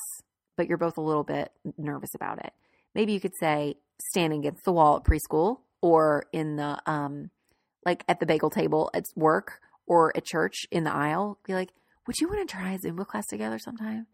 but 0.58 0.67
you're 0.67 0.78
both 0.78 0.98
a 0.98 1.02
little 1.02 1.24
bit 1.24 1.52
nervous 1.78 2.15
about 2.15 2.43
it. 2.43 2.54
Maybe 2.95 3.13
you 3.13 3.19
could 3.19 3.36
say 3.39 3.76
standing 4.12 4.39
against 4.39 4.65
the 4.65 4.72
wall 4.72 4.98
at 4.98 5.04
preschool 5.04 5.60
or 5.82 6.26
in 6.32 6.56
the 6.56 6.82
um, 6.89 7.30
like 7.85 8.03
at 8.07 8.19
the 8.19 8.25
bagel 8.25 8.49
table 8.49 8.89
at 8.93 9.05
work 9.15 9.61
or 9.87 10.15
at 10.15 10.25
church 10.25 10.65
in 10.71 10.83
the 10.83 10.93
aisle, 10.93 11.39
be 11.45 11.53
like, 11.53 11.69
would 12.05 12.19
you 12.19 12.27
want 12.27 12.47
to 12.47 12.55
try 12.55 12.73
a 12.73 12.79
Zumba 12.79 13.05
class 13.05 13.27
together 13.27 13.59
sometime? 13.59 14.07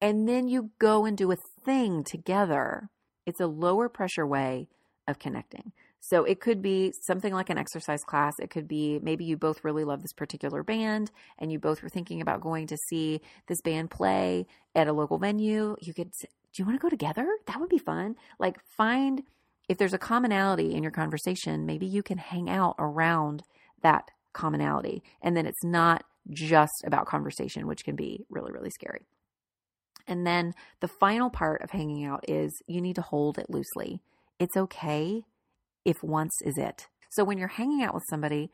And 0.00 0.28
then 0.28 0.48
you 0.48 0.70
go 0.78 1.04
and 1.04 1.16
do 1.16 1.30
a 1.30 1.36
thing 1.64 2.02
together. 2.04 2.90
It's 3.24 3.40
a 3.40 3.46
lower 3.46 3.88
pressure 3.88 4.26
way 4.26 4.68
of 5.06 5.18
connecting. 5.18 5.72
So 6.00 6.24
it 6.24 6.40
could 6.40 6.60
be 6.60 6.92
something 7.00 7.32
like 7.32 7.48
an 7.48 7.58
exercise 7.58 8.02
class. 8.02 8.34
It 8.40 8.50
could 8.50 8.66
be 8.66 8.98
maybe 9.00 9.24
you 9.24 9.36
both 9.36 9.62
really 9.62 9.84
love 9.84 10.02
this 10.02 10.12
particular 10.12 10.64
band 10.64 11.12
and 11.38 11.52
you 11.52 11.60
both 11.60 11.80
were 11.82 11.88
thinking 11.88 12.20
about 12.20 12.40
going 12.40 12.66
to 12.66 12.76
see 12.88 13.20
this 13.46 13.60
band 13.60 13.92
play 13.92 14.46
at 14.74 14.88
a 14.88 14.92
local 14.92 15.18
venue. 15.18 15.76
You 15.80 15.94
could, 15.94 16.10
do 16.20 16.28
you 16.56 16.64
want 16.64 16.76
to 16.76 16.82
go 16.82 16.88
together? 16.88 17.28
That 17.46 17.60
would 17.60 17.68
be 17.68 17.78
fun. 17.78 18.16
Like 18.40 18.56
find 18.76 19.22
if 19.72 19.78
there's 19.78 19.94
a 19.94 19.98
commonality 19.98 20.74
in 20.74 20.82
your 20.82 20.92
conversation, 20.92 21.64
maybe 21.64 21.86
you 21.86 22.02
can 22.02 22.18
hang 22.18 22.50
out 22.50 22.74
around 22.78 23.42
that 23.80 24.10
commonality. 24.34 25.02
And 25.22 25.34
then 25.34 25.46
it's 25.46 25.64
not 25.64 26.04
just 26.30 26.84
about 26.84 27.06
conversation, 27.06 27.66
which 27.66 27.82
can 27.82 27.96
be 27.96 28.26
really, 28.28 28.52
really 28.52 28.68
scary. 28.68 29.06
And 30.06 30.26
then 30.26 30.54
the 30.80 30.88
final 30.88 31.30
part 31.30 31.62
of 31.62 31.70
hanging 31.70 32.04
out 32.04 32.22
is 32.28 32.52
you 32.66 32.82
need 32.82 32.96
to 32.96 33.02
hold 33.02 33.38
it 33.38 33.48
loosely. 33.48 34.02
It's 34.38 34.58
okay 34.58 35.24
if 35.86 36.02
once 36.02 36.34
is 36.44 36.58
it. 36.58 36.88
So 37.08 37.24
when 37.24 37.38
you're 37.38 37.48
hanging 37.48 37.82
out 37.82 37.94
with 37.94 38.04
somebody, 38.10 38.50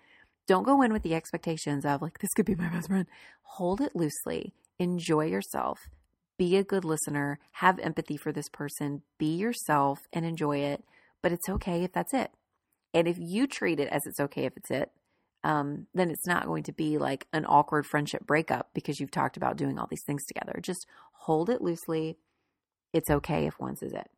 don't 0.46 0.62
go 0.62 0.82
in 0.82 0.92
with 0.92 1.02
the 1.02 1.16
expectations 1.16 1.84
of 1.84 2.00
like, 2.00 2.20
this 2.20 2.32
could 2.36 2.46
be 2.46 2.54
my 2.54 2.68
best 2.68 2.86
friend. 2.86 3.06
Hold 3.42 3.80
it 3.80 3.96
loosely. 3.96 4.54
Enjoy 4.78 5.24
yourself. 5.24 5.80
Be 6.38 6.56
a 6.56 6.62
good 6.62 6.84
listener. 6.84 7.40
Have 7.54 7.80
empathy 7.80 8.16
for 8.16 8.30
this 8.30 8.48
person. 8.48 9.02
Be 9.18 9.34
yourself 9.34 9.98
and 10.12 10.24
enjoy 10.24 10.58
it 10.58 10.84
but 11.22 11.32
it's 11.32 11.48
okay 11.48 11.84
if 11.84 11.92
that's 11.92 12.14
it. 12.14 12.30
And 12.94 13.06
if 13.06 13.16
you 13.18 13.46
treat 13.46 13.80
it 13.80 13.88
as 13.88 14.06
it's 14.06 14.20
okay 14.20 14.44
if 14.44 14.56
it's 14.56 14.70
it, 14.70 14.90
um, 15.44 15.86
then 15.94 16.10
it's 16.10 16.26
not 16.26 16.46
going 16.46 16.64
to 16.64 16.72
be 16.72 16.98
like 16.98 17.26
an 17.32 17.44
awkward 17.46 17.86
friendship 17.86 18.26
breakup 18.26 18.70
because 18.74 18.98
you've 18.98 19.10
talked 19.10 19.36
about 19.36 19.56
doing 19.56 19.78
all 19.78 19.86
these 19.88 20.02
things 20.02 20.24
together. 20.26 20.58
Just 20.60 20.86
hold 21.12 21.48
it 21.48 21.62
loosely. 21.62 22.18
It's 22.92 23.10
okay 23.10 23.46
if 23.46 23.60
once 23.60 23.82
is 23.82 23.92
it. 23.92 24.08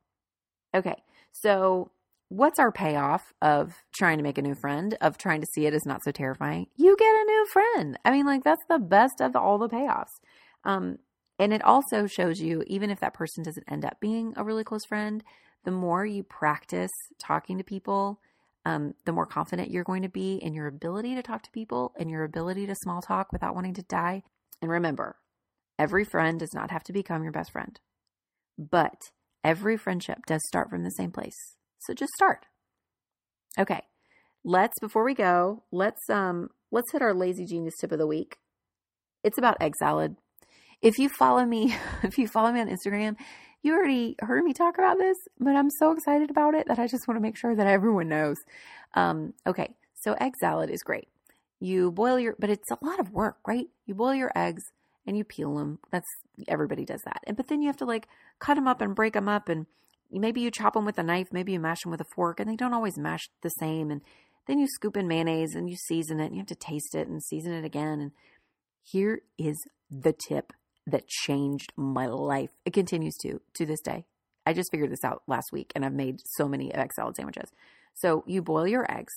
Okay, 0.74 1.02
so 1.32 1.90
what's 2.28 2.60
our 2.60 2.70
payoff 2.70 3.34
of 3.42 3.74
trying 3.92 4.16
to 4.16 4.22
make 4.22 4.38
a 4.38 4.42
new 4.42 4.54
friend, 4.54 4.96
of 5.00 5.18
trying 5.18 5.40
to 5.40 5.46
see 5.46 5.66
it 5.66 5.74
as 5.74 5.84
not 5.84 6.02
so 6.04 6.12
terrifying? 6.12 6.68
You 6.76 6.96
get 6.96 7.06
a 7.08 7.24
new 7.24 7.46
friend. 7.52 7.98
I 8.04 8.12
mean, 8.12 8.24
like, 8.24 8.44
that's 8.44 8.64
the 8.68 8.78
best 8.78 9.20
of 9.20 9.34
all 9.34 9.58
the 9.58 9.68
payoffs. 9.68 10.20
Um, 10.64 10.98
and 11.38 11.52
it 11.52 11.64
also 11.64 12.06
shows 12.06 12.40
you, 12.40 12.62
even 12.66 12.90
if 12.90 13.00
that 13.00 13.14
person 13.14 13.42
doesn't 13.42 13.70
end 13.70 13.84
up 13.84 13.98
being 14.00 14.32
a 14.36 14.44
really 14.44 14.62
close 14.62 14.84
friend, 14.84 15.24
the 15.64 15.70
more 15.70 16.04
you 16.04 16.22
practice 16.22 16.90
talking 17.18 17.58
to 17.58 17.64
people, 17.64 18.20
um, 18.64 18.94
the 19.04 19.12
more 19.12 19.26
confident 19.26 19.70
you're 19.70 19.84
going 19.84 20.02
to 20.02 20.08
be 20.08 20.36
in 20.36 20.54
your 20.54 20.66
ability 20.66 21.14
to 21.14 21.22
talk 21.22 21.42
to 21.42 21.50
people 21.50 21.92
and 21.98 22.10
your 22.10 22.24
ability 22.24 22.66
to 22.66 22.74
small 22.74 23.00
talk 23.00 23.32
without 23.32 23.54
wanting 23.54 23.74
to 23.74 23.82
die. 23.82 24.22
And 24.60 24.70
remember, 24.70 25.16
every 25.78 26.04
friend 26.04 26.38
does 26.38 26.52
not 26.54 26.70
have 26.70 26.82
to 26.84 26.92
become 26.92 27.22
your 27.22 27.32
best 27.32 27.52
friend, 27.52 27.78
but 28.58 29.10
every 29.42 29.76
friendship 29.76 30.18
does 30.26 30.42
start 30.46 30.68
from 30.70 30.84
the 30.84 30.90
same 30.90 31.10
place. 31.10 31.36
So 31.78 31.94
just 31.94 32.12
start. 32.12 32.46
Okay. 33.58 33.82
Let's 34.44 34.78
before 34.80 35.04
we 35.04 35.14
go, 35.14 35.64
let's 35.70 36.08
um 36.08 36.48
let's 36.70 36.92
hit 36.92 37.02
our 37.02 37.14
lazy 37.14 37.44
genius 37.44 37.74
tip 37.80 37.92
of 37.92 37.98
the 37.98 38.06
week. 38.06 38.38
It's 39.22 39.38
about 39.38 39.58
egg 39.60 39.74
salad. 39.78 40.16
If 40.80 40.98
you 40.98 41.10
follow 41.10 41.44
me, 41.44 41.74
if 42.02 42.18
you 42.18 42.26
follow 42.26 42.52
me 42.52 42.60
on 42.60 42.68
Instagram, 42.68 43.16
you 43.62 43.74
already 43.74 44.16
heard 44.20 44.44
me 44.44 44.52
talk 44.52 44.78
about 44.78 44.98
this, 44.98 45.16
but 45.38 45.54
I'm 45.54 45.70
so 45.70 45.92
excited 45.92 46.30
about 46.30 46.54
it 46.54 46.66
that 46.68 46.78
I 46.78 46.86
just 46.86 47.06
want 47.06 47.16
to 47.16 47.22
make 47.22 47.36
sure 47.36 47.54
that 47.54 47.66
everyone 47.66 48.08
knows. 48.08 48.36
Um, 48.94 49.34
okay, 49.46 49.74
so 49.94 50.14
egg 50.14 50.32
salad 50.40 50.70
is 50.70 50.82
great. 50.82 51.08
You 51.60 51.90
boil 51.90 52.18
your, 52.18 52.36
but 52.38 52.50
it's 52.50 52.70
a 52.70 52.78
lot 52.84 53.00
of 53.00 53.12
work, 53.12 53.36
right? 53.46 53.66
You 53.86 53.94
boil 53.94 54.14
your 54.14 54.32
eggs 54.34 54.62
and 55.06 55.16
you 55.16 55.24
peel 55.24 55.56
them. 55.56 55.78
That's 55.90 56.08
everybody 56.48 56.84
does 56.86 57.02
that. 57.04 57.22
And 57.26 57.36
but 57.36 57.48
then 57.48 57.60
you 57.60 57.66
have 57.66 57.76
to 57.78 57.84
like 57.84 58.08
cut 58.38 58.54
them 58.54 58.66
up 58.66 58.80
and 58.80 58.94
break 58.94 59.12
them 59.12 59.28
up, 59.28 59.48
and 59.48 59.66
maybe 60.10 60.40
you 60.40 60.50
chop 60.50 60.72
them 60.72 60.86
with 60.86 60.98
a 60.98 61.02
knife, 61.02 61.28
maybe 61.32 61.52
you 61.52 61.60
mash 61.60 61.82
them 61.82 61.90
with 61.90 62.00
a 62.00 62.06
fork, 62.14 62.40
and 62.40 62.48
they 62.48 62.56
don't 62.56 62.74
always 62.74 62.96
mash 62.96 63.28
the 63.42 63.50
same. 63.50 63.90
And 63.90 64.00
then 64.46 64.58
you 64.58 64.66
scoop 64.66 64.96
in 64.96 65.06
mayonnaise 65.06 65.54
and 65.54 65.68
you 65.68 65.76
season 65.76 66.18
it, 66.18 66.26
and 66.26 66.34
you 66.34 66.40
have 66.40 66.46
to 66.48 66.54
taste 66.54 66.94
it 66.94 67.08
and 67.08 67.22
season 67.22 67.52
it 67.52 67.64
again. 67.64 68.00
And 68.00 68.12
here 68.82 69.20
is 69.38 69.62
the 69.90 70.14
tip 70.28 70.54
that 70.86 71.08
changed 71.08 71.72
my 71.76 72.06
life. 72.06 72.50
It 72.64 72.72
continues 72.72 73.16
to 73.22 73.40
to 73.54 73.66
this 73.66 73.80
day. 73.80 74.04
I 74.46 74.52
just 74.52 74.70
figured 74.70 74.90
this 74.90 75.04
out 75.04 75.22
last 75.26 75.52
week 75.52 75.72
and 75.74 75.84
I've 75.84 75.92
made 75.92 76.20
so 76.24 76.48
many 76.48 76.72
egg 76.74 76.92
salad 76.94 77.16
sandwiches. 77.16 77.50
So 77.94 78.24
you 78.26 78.42
boil 78.42 78.66
your 78.66 78.90
eggs, 78.90 79.12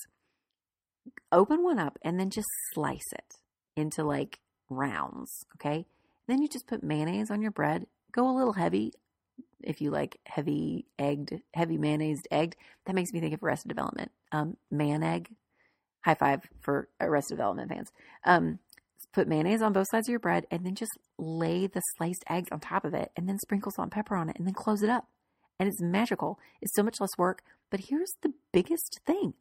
open 1.31 1.63
one 1.63 1.79
up, 1.79 1.97
and 2.03 2.19
then 2.19 2.29
just 2.29 2.47
slice 2.73 3.11
it 3.13 3.35
into 3.75 4.03
like 4.03 4.39
rounds. 4.69 5.45
Okay. 5.55 5.85
Then 6.27 6.41
you 6.41 6.47
just 6.47 6.67
put 6.67 6.83
mayonnaise 6.83 7.31
on 7.31 7.41
your 7.41 7.51
bread. 7.51 7.85
Go 8.11 8.29
a 8.29 8.35
little 8.35 8.53
heavy 8.53 8.93
if 9.61 9.81
you 9.81 9.91
like 9.91 10.19
heavy 10.25 10.85
egged, 10.99 11.33
heavy 11.53 11.77
mayonnaise 11.77 12.21
egged. 12.31 12.55
That 12.85 12.95
makes 12.95 13.11
me 13.13 13.19
think 13.19 13.33
of 13.33 13.43
Arrested 13.43 13.69
Development. 13.69 14.11
Um, 14.31 14.57
mayonegg. 14.71 15.27
High 16.03 16.15
five 16.15 16.41
for 16.61 16.89
Arrested 16.99 17.35
Development 17.35 17.69
fans. 17.69 17.91
Um, 18.25 18.59
Put 19.13 19.27
mayonnaise 19.27 19.61
on 19.61 19.73
both 19.73 19.87
sides 19.91 20.07
of 20.07 20.11
your 20.11 20.19
bread 20.19 20.47
and 20.49 20.65
then 20.65 20.73
just 20.73 20.97
lay 21.23 21.67
the 21.67 21.81
sliced 21.97 22.23
eggs 22.29 22.49
on 22.51 22.59
top 22.59 22.85
of 22.85 22.93
it 22.93 23.11
and 23.15 23.27
then 23.27 23.39
sprinkle 23.39 23.71
salt 23.71 23.85
and 23.85 23.91
pepper 23.91 24.15
on 24.15 24.29
it 24.29 24.37
and 24.37 24.45
then 24.45 24.53
close 24.53 24.83
it 24.83 24.89
up. 24.89 25.07
And 25.59 25.69
it's 25.69 25.81
magical. 25.81 26.39
It's 26.61 26.75
so 26.75 26.83
much 26.83 26.99
less 26.99 27.17
work. 27.17 27.43
But 27.69 27.81
here's 27.89 28.13
the 28.21 28.33
biggest 28.51 28.99
thing 29.05 29.33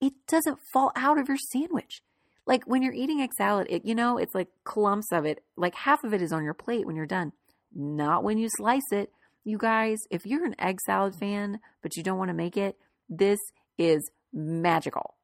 it 0.00 0.14
doesn't 0.26 0.58
fall 0.72 0.92
out 0.96 1.18
of 1.18 1.28
your 1.28 1.36
sandwich. 1.52 2.02
Like 2.46 2.64
when 2.64 2.82
you're 2.82 2.94
eating 2.94 3.20
egg 3.20 3.34
salad, 3.36 3.66
it, 3.70 3.84
you 3.84 3.94
know, 3.94 4.16
it's 4.16 4.34
like 4.34 4.48
clumps 4.64 5.12
of 5.12 5.24
it. 5.24 5.44
Like 5.56 5.74
half 5.74 6.02
of 6.04 6.14
it 6.14 6.22
is 6.22 6.32
on 6.32 6.44
your 6.44 6.54
plate 6.54 6.86
when 6.86 6.96
you're 6.96 7.06
done. 7.06 7.32
Not 7.74 8.24
when 8.24 8.38
you 8.38 8.48
slice 8.56 8.90
it. 8.92 9.12
You 9.44 9.58
guys, 9.58 9.98
if 10.10 10.26
you're 10.26 10.44
an 10.44 10.56
egg 10.58 10.80
salad 10.84 11.14
fan, 11.14 11.60
but 11.82 11.96
you 11.96 12.02
don't 12.02 12.18
want 12.18 12.28
to 12.28 12.34
make 12.34 12.56
it, 12.56 12.76
this 13.08 13.38
is 13.78 14.10
magical. 14.32 15.14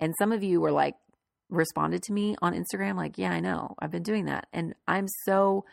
And 0.00 0.14
some 0.18 0.32
of 0.32 0.42
you 0.42 0.60
were 0.60 0.72
like, 0.72 0.94
responded 1.48 2.02
to 2.04 2.12
me 2.12 2.36
on 2.42 2.54
Instagram, 2.54 2.96
like, 2.96 3.18
yeah, 3.18 3.30
I 3.30 3.40
know, 3.40 3.74
I've 3.78 3.90
been 3.90 4.02
doing 4.02 4.26
that. 4.26 4.46
And 4.52 4.74
I'm 4.86 5.06
so 5.24 5.64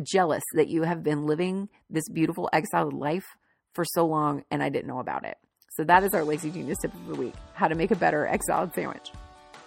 jealous 0.00 0.42
that 0.54 0.68
you 0.68 0.82
have 0.82 1.02
been 1.02 1.26
living 1.26 1.68
this 1.90 2.08
beautiful 2.08 2.48
egg 2.52 2.66
salad 2.66 2.94
life 2.94 3.24
for 3.74 3.84
so 3.84 4.06
long 4.06 4.44
and 4.50 4.62
I 4.62 4.68
didn't 4.68 4.88
know 4.88 5.00
about 5.00 5.24
it. 5.24 5.36
So 5.76 5.84
that 5.84 6.02
is 6.02 6.14
our 6.14 6.24
Lazy 6.24 6.50
Genius 6.50 6.78
tip 6.82 6.92
of 6.92 7.06
the 7.06 7.14
week 7.14 7.34
how 7.54 7.68
to 7.68 7.74
make 7.74 7.90
a 7.90 7.96
better 7.96 8.26
egg 8.26 8.42
salad 8.44 8.72
sandwich. 8.74 9.12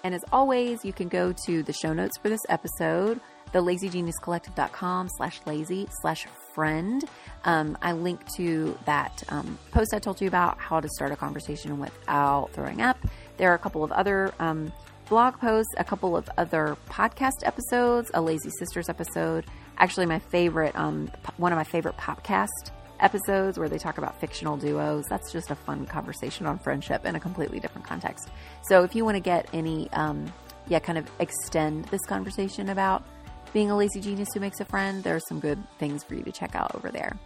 And 0.04 0.15
as 0.15 0.23
always, 0.32 0.84
you 0.84 0.93
can 0.93 1.08
go 1.08 1.34
to 1.45 1.63
the 1.63 1.73
show 1.73 1.93
notes 1.93 2.17
for 2.17 2.30
this 2.30 2.41
episode, 2.49 3.19
thelazygeniuscollective.com 3.54 5.10
slash 5.17 5.39
lazy 5.45 5.88
slash 6.01 6.25
friend. 6.56 7.04
Um, 7.45 7.77
I 7.82 7.91
link 7.91 8.19
to 8.38 8.77
that 8.86 9.23
um, 9.30 9.58
post 9.71 9.93
I 9.93 9.99
told 9.99 10.19
you 10.19 10.27
about 10.27 10.60
how 10.60 10.80
to 10.80 10.89
start 10.89 11.12
a 11.12 11.15
conversation 11.15 11.80
without 11.80 12.49
throwing 12.54 12.82
up. 12.82 12.97
There 13.38 13.51
are 13.51 13.56
a 13.56 13.60
couple 13.60 13.84
of 13.84 13.91
other 13.91 14.34
um, 14.39 14.71
blog 15.12 15.38
posts, 15.39 15.74
a 15.78 15.84
couple 15.84 16.15
of 16.15 16.30
other 16.38 16.78
podcast 16.89 17.43
episodes, 17.43 18.10
a 18.13 18.21
Lazy 18.21 18.50
Sisters 18.50 18.88
episode. 18.88 19.45
Actually, 19.78 20.06
my 20.06 20.19
favorite, 20.19 20.74
um, 20.74 21.12
one 21.36 21.52
of 21.52 21.58
my 21.58 21.65
favorite 21.65 21.97
podcast 21.97 22.71
episodes 23.02 23.60
where 23.60 23.67
they 23.67 23.78
talk 23.78 23.97
about 23.97 24.17
fictional 24.21 24.56
duos. 24.56 25.04
That's 25.10 25.30
just 25.34 25.52
a 25.52 25.56
fun 25.56 25.86
conversation 25.86 26.45
on 26.45 26.58
friendship 26.60 27.06
in 27.06 27.17
a 27.17 27.19
completely 27.19 27.60
different 27.60 27.86
context. 27.86 28.30
So 28.69 28.86
if 28.86 28.95
you 28.95 29.04
want 29.04 29.15
to 29.15 29.19
get 29.19 29.50
any, 29.52 29.91
um, 29.91 30.32
yeah, 30.69 30.80
kind 30.80 30.97
of 30.97 31.12
extend 31.19 31.84
this 31.86 32.06
conversation 32.08 32.69
about 32.69 33.04
being 33.52 33.69
a 33.69 33.76
lazy 33.76 34.00
genius 34.00 34.30
who 34.34 34.39
makes 34.39 34.62
a 34.62 34.65
friend, 34.65 35.04
there's 35.04 35.28
some 35.28 35.41
good 35.41 35.62
things 35.78 36.06
for 36.06 36.15
you 36.15 36.24
to 36.24 36.32
check 36.32 36.56
out 36.56 36.74
over 36.74 36.89
there. 36.89 37.17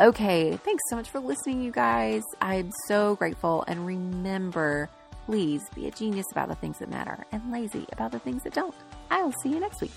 Okay, 0.00 0.56
thanks 0.58 0.82
so 0.88 0.94
much 0.94 1.10
for 1.10 1.18
listening, 1.18 1.62
you 1.62 1.72
guys. 1.72 2.22
I'm 2.40 2.70
so 2.86 3.16
grateful. 3.16 3.64
And 3.66 3.84
remember, 3.84 4.88
please 5.26 5.62
be 5.74 5.86
a 5.86 5.90
genius 5.90 6.30
about 6.30 6.48
the 6.48 6.54
things 6.54 6.78
that 6.78 6.90
matter 6.90 7.24
and 7.32 7.52
lazy 7.52 7.86
about 7.92 8.12
the 8.12 8.18
things 8.18 8.42
that 8.44 8.54
don't. 8.54 8.74
I 9.10 9.22
will 9.22 9.32
see 9.32 9.50
you 9.50 9.60
next 9.60 9.80
week. 9.80 9.92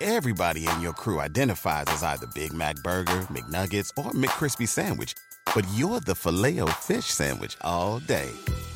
Everybody 0.00 0.68
in 0.68 0.80
your 0.82 0.92
crew 0.92 1.18
identifies 1.20 1.86
as 1.88 2.02
either 2.02 2.26
Big 2.34 2.52
Mac 2.52 2.76
Burger, 2.82 3.26
McNuggets, 3.32 3.90
or 3.96 4.10
McCrispy 4.12 4.68
Sandwich. 4.68 5.14
But 5.54 5.64
you're 5.74 6.00
the 6.00 6.14
Filet-O-Fish 6.14 7.06
Sandwich 7.06 7.56
all 7.62 8.00
day. 8.00 8.30